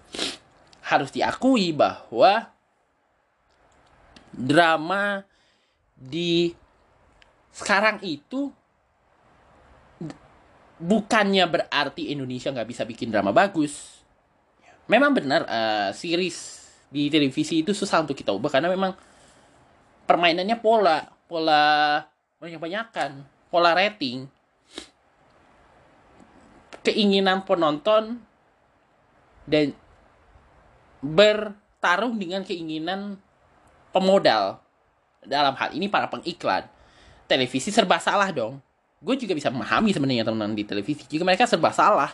[0.88, 2.48] harus diakui bahwa
[4.32, 5.28] drama
[5.92, 6.56] di
[7.52, 8.54] sekarang itu
[10.78, 14.02] bukannya berarti Indonesia nggak bisa bikin drama bagus.
[14.88, 18.96] Memang benar uh, series di televisi itu susah untuk kita ubah karena memang
[20.08, 22.00] permainannya pola, pola
[22.40, 24.30] banyak-banyakan, pola rating.
[26.88, 28.24] Keinginan penonton
[29.44, 29.76] dan
[31.04, 33.20] bertarung dengan keinginan
[33.92, 34.64] pemodal.
[35.28, 36.64] Dalam hal ini para pengiklan.
[37.28, 38.64] Televisi serba salah dong
[38.98, 41.06] gue juga bisa memahami sebenarnya teman-teman di televisi.
[41.06, 42.12] Juga mereka serba salah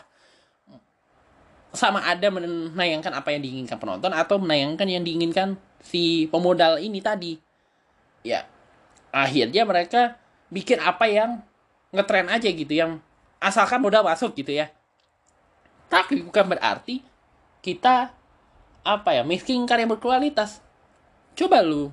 [1.74, 7.34] sama ada menayangkan apa yang diinginkan penonton atau menayangkan yang diinginkan si pemodal ini tadi.
[8.22, 8.46] Ya
[9.10, 10.16] akhirnya mereka
[10.54, 11.42] bikin apa yang
[11.90, 13.02] ngetren aja gitu yang
[13.42, 14.70] asalkan modal masuk gitu ya.
[15.90, 17.02] Tapi bukan berarti
[17.58, 18.14] kita
[18.84, 20.62] apa ya miskin karya berkualitas.
[21.34, 21.90] Coba lu.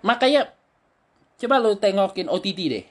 [0.00, 0.52] Makanya
[1.44, 2.84] coba lu tengokin OTT deh.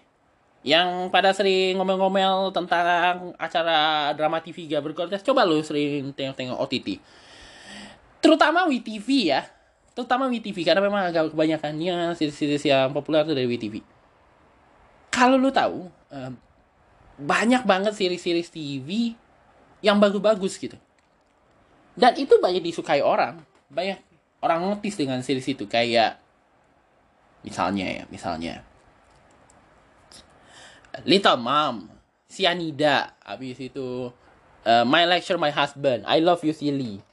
[0.64, 7.04] Yang pada sering ngomel-ngomel tentang acara drama TV gak berkualitas coba lu sering tengok-tengok OTT
[8.24, 9.44] terutama WTV ya.
[9.92, 13.84] Terutama WTV karena memang agak kebanyakannya series-series yang populer tuh dari WTV
[15.12, 15.92] kalau lu tahu
[17.20, 19.20] banyak banget series-series TV
[19.84, 20.80] yang bagus-bagus gitu.
[21.94, 23.44] Dan itu banyak disukai orang.
[23.68, 24.00] Banyak
[24.40, 26.23] orang notice dengan series itu kayak
[27.44, 28.64] misalnya ya misalnya.
[31.04, 31.90] Little Mom
[32.30, 34.10] Sianida habis itu
[34.66, 37.04] uh, My Lecture My Husband I Love You Silly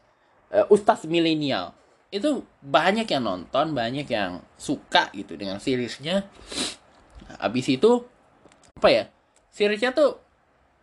[0.55, 1.77] uh, Ustaz Millennial.
[2.11, 6.27] Itu banyak yang nonton banyak yang suka gitu dengan seriesnya.
[7.39, 8.03] Habis itu
[8.75, 9.05] apa ya
[9.55, 10.19] seriesnya tuh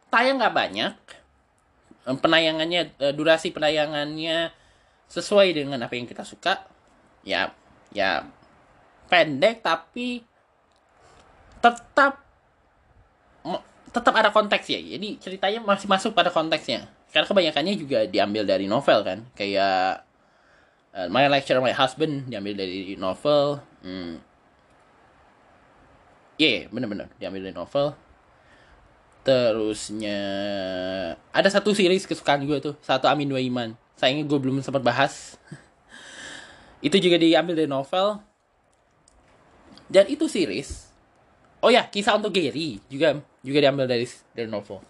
[0.07, 0.93] tayang nggak banyak.
[2.07, 4.55] Penayangannya durasi penayangannya
[5.11, 6.63] sesuai dengan apa yang kita suka.
[7.27, 7.51] Ya
[7.91, 8.23] ya
[9.07, 10.21] pendek tapi
[11.63, 12.27] tetap
[13.97, 16.85] tetap ada konteks ya jadi ceritanya masih masuk pada konteksnya.
[17.09, 19.19] Karena kebanyakannya juga diambil dari novel kan.
[19.33, 20.03] Kayak
[20.93, 23.63] uh, My Lecture My Husband diambil dari novel.
[23.81, 24.19] Hmm.
[26.37, 27.95] yeah, bener-bener diambil dari novel.
[29.25, 30.19] Terusnya
[31.33, 33.41] ada satu series kesukaan gue tuh satu Amin Dua
[33.97, 35.39] sayangnya gue belum sempat bahas.
[36.85, 38.21] Itu juga diambil dari novel
[39.87, 40.87] dan itu series.
[41.63, 44.83] Oh ya kisah untuk Gary juga juga diambil dari dari novel.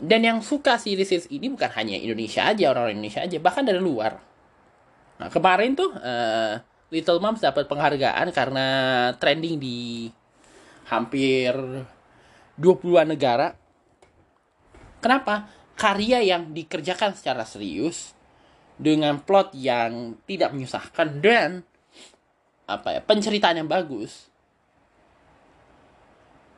[0.00, 4.16] Dan yang suka series, ini bukan hanya Indonesia aja orang-orang Indonesia aja bahkan dari luar.
[5.20, 6.56] Nah kemarin tuh uh,
[6.88, 8.66] Little Moms dapat penghargaan karena
[9.20, 10.08] trending di
[10.88, 11.52] hampir
[12.56, 13.54] 20-an negara.
[15.04, 15.48] Kenapa?
[15.76, 18.12] Karya yang dikerjakan secara serius
[18.76, 21.64] dengan plot yang tidak menyusahkan dan
[22.70, 24.30] apa ya penceritaan yang bagus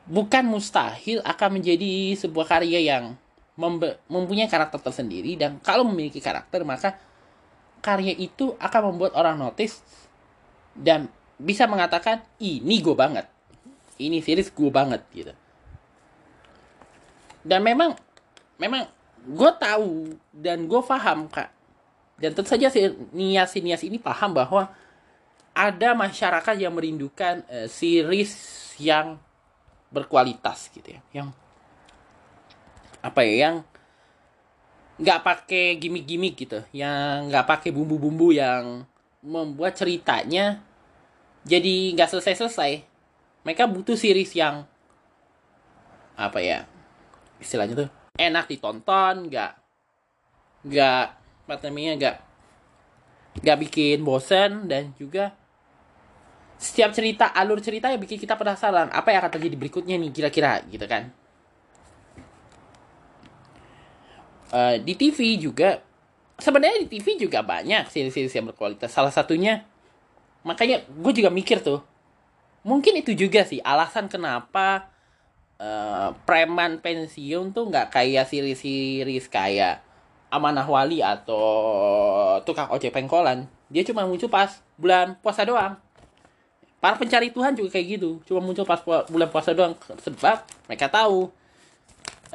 [0.07, 3.15] bukan mustahil akan menjadi sebuah karya yang
[4.09, 5.37] mempunyai karakter tersendiri.
[5.37, 6.97] Dan kalau memiliki karakter maka
[7.83, 9.83] karya itu akan membuat orang notice
[10.73, 11.07] dan
[11.37, 13.27] bisa mengatakan ini gue banget.
[13.99, 15.33] Ini series gue banget gitu.
[17.43, 17.93] Dan memang
[18.57, 18.87] memang
[19.23, 21.51] gue tahu dan gue paham kak.
[22.17, 24.71] Dan tentu saja si nias nias ini paham bahwa
[25.53, 28.33] ada masyarakat yang merindukan uh, series
[28.81, 29.21] yang
[29.93, 31.29] berkualitas gitu ya yang
[33.05, 33.55] apa ya yang
[34.97, 38.85] nggak pakai gimmick-gimmick gitu yang nggak pakai bumbu-bumbu yang
[39.21, 40.61] membuat ceritanya
[41.43, 42.87] jadi nggak selesai-selesai.
[43.43, 44.63] Mereka butuh series yang
[46.13, 46.69] apa ya
[47.41, 49.51] istilahnya tuh enak ditonton nggak
[50.69, 51.05] nggak
[51.49, 52.17] apa namanya nggak
[53.41, 55.33] nggak bikin bosen dan juga
[56.63, 60.63] setiap cerita alur cerita yang bikin kita penasaran apa yang akan terjadi berikutnya nih kira-kira
[60.71, 61.11] gitu kan.
[64.53, 65.83] Uh, di TV juga
[66.39, 68.95] sebenarnya di TV juga banyak series-series yang berkualitas.
[68.95, 69.67] Salah satunya
[70.47, 71.83] makanya gue juga mikir tuh
[72.63, 74.87] mungkin itu juga sih alasan kenapa
[75.59, 79.83] uh, preman pensiun tuh nggak kayak series-series kayak
[80.31, 81.43] Amanah Wali atau
[82.47, 83.51] tukang ojek pengkolan.
[83.67, 85.75] Dia cuma muncul pas bulan puasa doang
[86.83, 89.71] para pencari Tuhan juga kayak gitu cuma muncul pas bulan puasa doang
[90.03, 91.31] sebab mereka tahu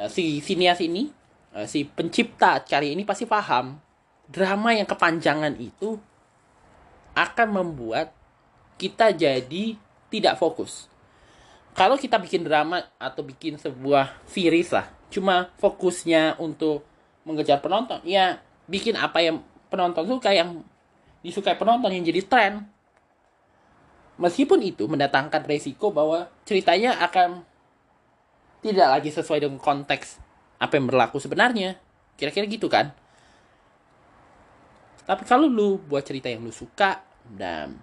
[0.01, 1.13] uh, si sinias ini
[1.53, 3.77] uh, si pencipta cari ini pasti paham
[4.25, 6.01] drama yang kepanjangan itu
[7.17, 8.13] akan membuat
[8.79, 9.75] kita jadi
[10.07, 10.87] tidak fokus.
[11.75, 16.87] Kalau kita bikin drama atau bikin sebuah series lah, cuma fokusnya untuk
[17.27, 20.63] mengejar penonton, ya bikin apa yang penonton suka yang
[21.21, 22.53] disukai penonton yang jadi tren.
[24.19, 27.47] Meskipun itu mendatangkan resiko bahwa ceritanya akan
[28.59, 30.19] tidak lagi sesuai dengan konteks
[30.59, 31.79] apa yang berlaku sebenarnya.
[32.19, 32.91] Kira-kira gitu kan?
[35.07, 36.99] Tapi kalau lu buat cerita yang lu suka
[37.31, 37.79] dan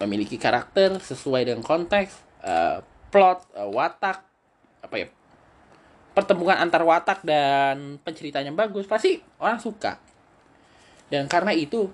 [0.00, 2.80] memiliki karakter sesuai dengan konteks, uh,
[3.12, 4.24] plot, uh, watak,
[4.80, 5.06] apa ya,
[6.16, 10.00] pertemuan antar watak dan penceritanya bagus, pasti orang suka.
[11.12, 11.92] Dan karena itu,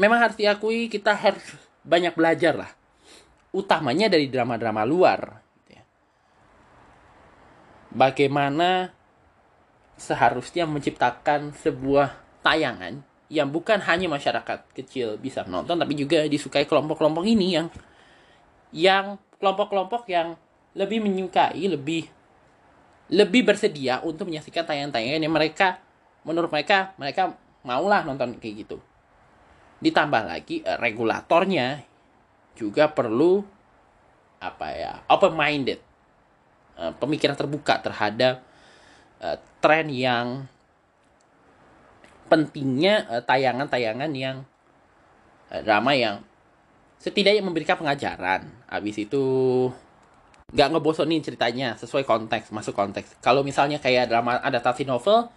[0.00, 1.44] memang harus diakui kita harus
[1.84, 2.70] banyak belajar lah.
[3.54, 5.20] Utamanya dari drama-drama luar.
[5.62, 5.84] Gitu ya.
[7.94, 8.90] Bagaimana
[9.94, 12.98] seharusnya menciptakan sebuah tayangan
[13.30, 17.66] yang bukan hanya masyarakat kecil bisa menonton tapi juga disukai kelompok-kelompok ini yang
[18.74, 20.34] yang kelompok-kelompok yang
[20.74, 22.10] lebih menyukai lebih
[23.08, 25.78] lebih bersedia untuk menyaksikan tayangan-tayangan yang mereka
[26.26, 27.32] menurut mereka mereka
[27.64, 28.76] maulah nonton kayak gitu
[29.82, 31.82] ditambah lagi uh, regulatornya
[32.54, 33.42] juga perlu
[34.38, 35.80] apa ya open minded
[36.78, 38.44] uh, pemikiran terbuka terhadap
[39.22, 40.46] uh, tren yang
[42.30, 44.36] pentingnya tayangan tayangan-tayangan yang
[45.62, 46.24] drama yang
[47.04, 48.48] setidaknya memberikan pengajaran.
[48.64, 49.24] Habis itu
[50.54, 53.20] nggak ngebosonin ceritanya sesuai konteks masuk konteks.
[53.20, 55.28] Kalau misalnya kayak drama adaptasi novel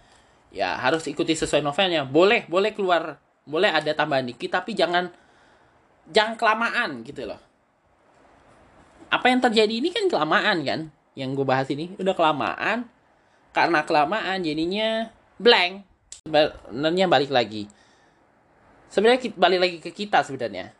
[0.48, 2.08] ya harus ikuti sesuai novelnya.
[2.08, 5.08] Boleh boleh keluar boleh ada tambahan dikit tapi jangan
[6.12, 7.40] jangan kelamaan gitu loh.
[9.08, 10.80] Apa yang terjadi ini kan kelamaan kan
[11.16, 12.84] yang gue bahas ini udah kelamaan.
[13.56, 15.08] Karena kelamaan jadinya
[15.40, 15.82] blank.
[16.28, 17.66] Sebenarnya balik lagi.
[18.92, 20.76] Sebenarnya balik lagi ke kita sebenarnya.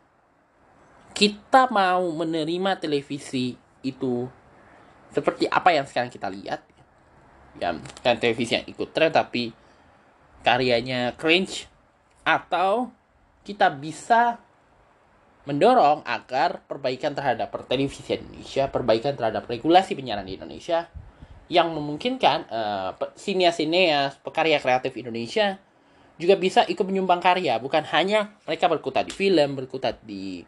[1.17, 4.29] Kita mau menerima televisi itu
[5.09, 6.61] seperti apa yang sekarang kita lihat.
[7.57, 7.73] Ya
[8.05, 9.51] kan televisi yang ikut tren tapi
[10.45, 11.67] karyanya cringe
[12.29, 12.93] atau
[13.41, 14.37] kita bisa
[15.49, 20.85] mendorong agar perbaikan terhadap pertelevisian Indonesia, perbaikan terhadap regulasi penyiaran di Indonesia
[21.49, 25.57] yang memungkinkan uh, sinias-sinias, pekarya kreatif Indonesia
[26.21, 30.45] juga bisa ikut menyumbang karya, bukan hanya mereka berkutat di film, berkutat di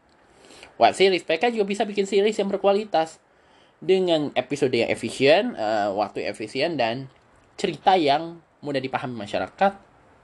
[0.77, 3.17] web series, mereka juga bisa bikin series yang berkualitas
[3.81, 7.09] dengan episode yang efisien, uh, waktu efisien dan
[7.57, 9.73] cerita yang mudah dipahami masyarakat,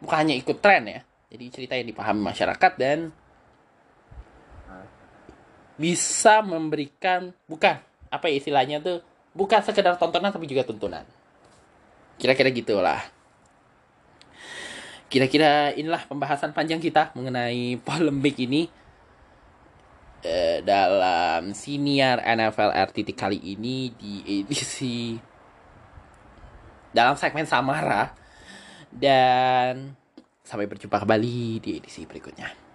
[0.05, 3.11] bukan hanya ikut tren ya jadi cerita yang dipahami masyarakat dan
[5.77, 7.77] bisa memberikan bukan
[8.09, 8.97] apa ya istilahnya tuh
[9.37, 11.05] bukan sekedar tontonan tapi juga tuntunan.
[12.17, 13.01] Kira-kira gitulah.
[15.07, 18.67] Kira-kira inilah pembahasan panjang kita mengenai polemik ini
[20.25, 25.15] eh, dalam senior NFL RTT kali ini di edisi
[26.91, 28.09] dalam segmen Samara.
[28.87, 29.93] Dan
[30.47, 32.66] Sampai berjumpa kembali di edisi berikutnya.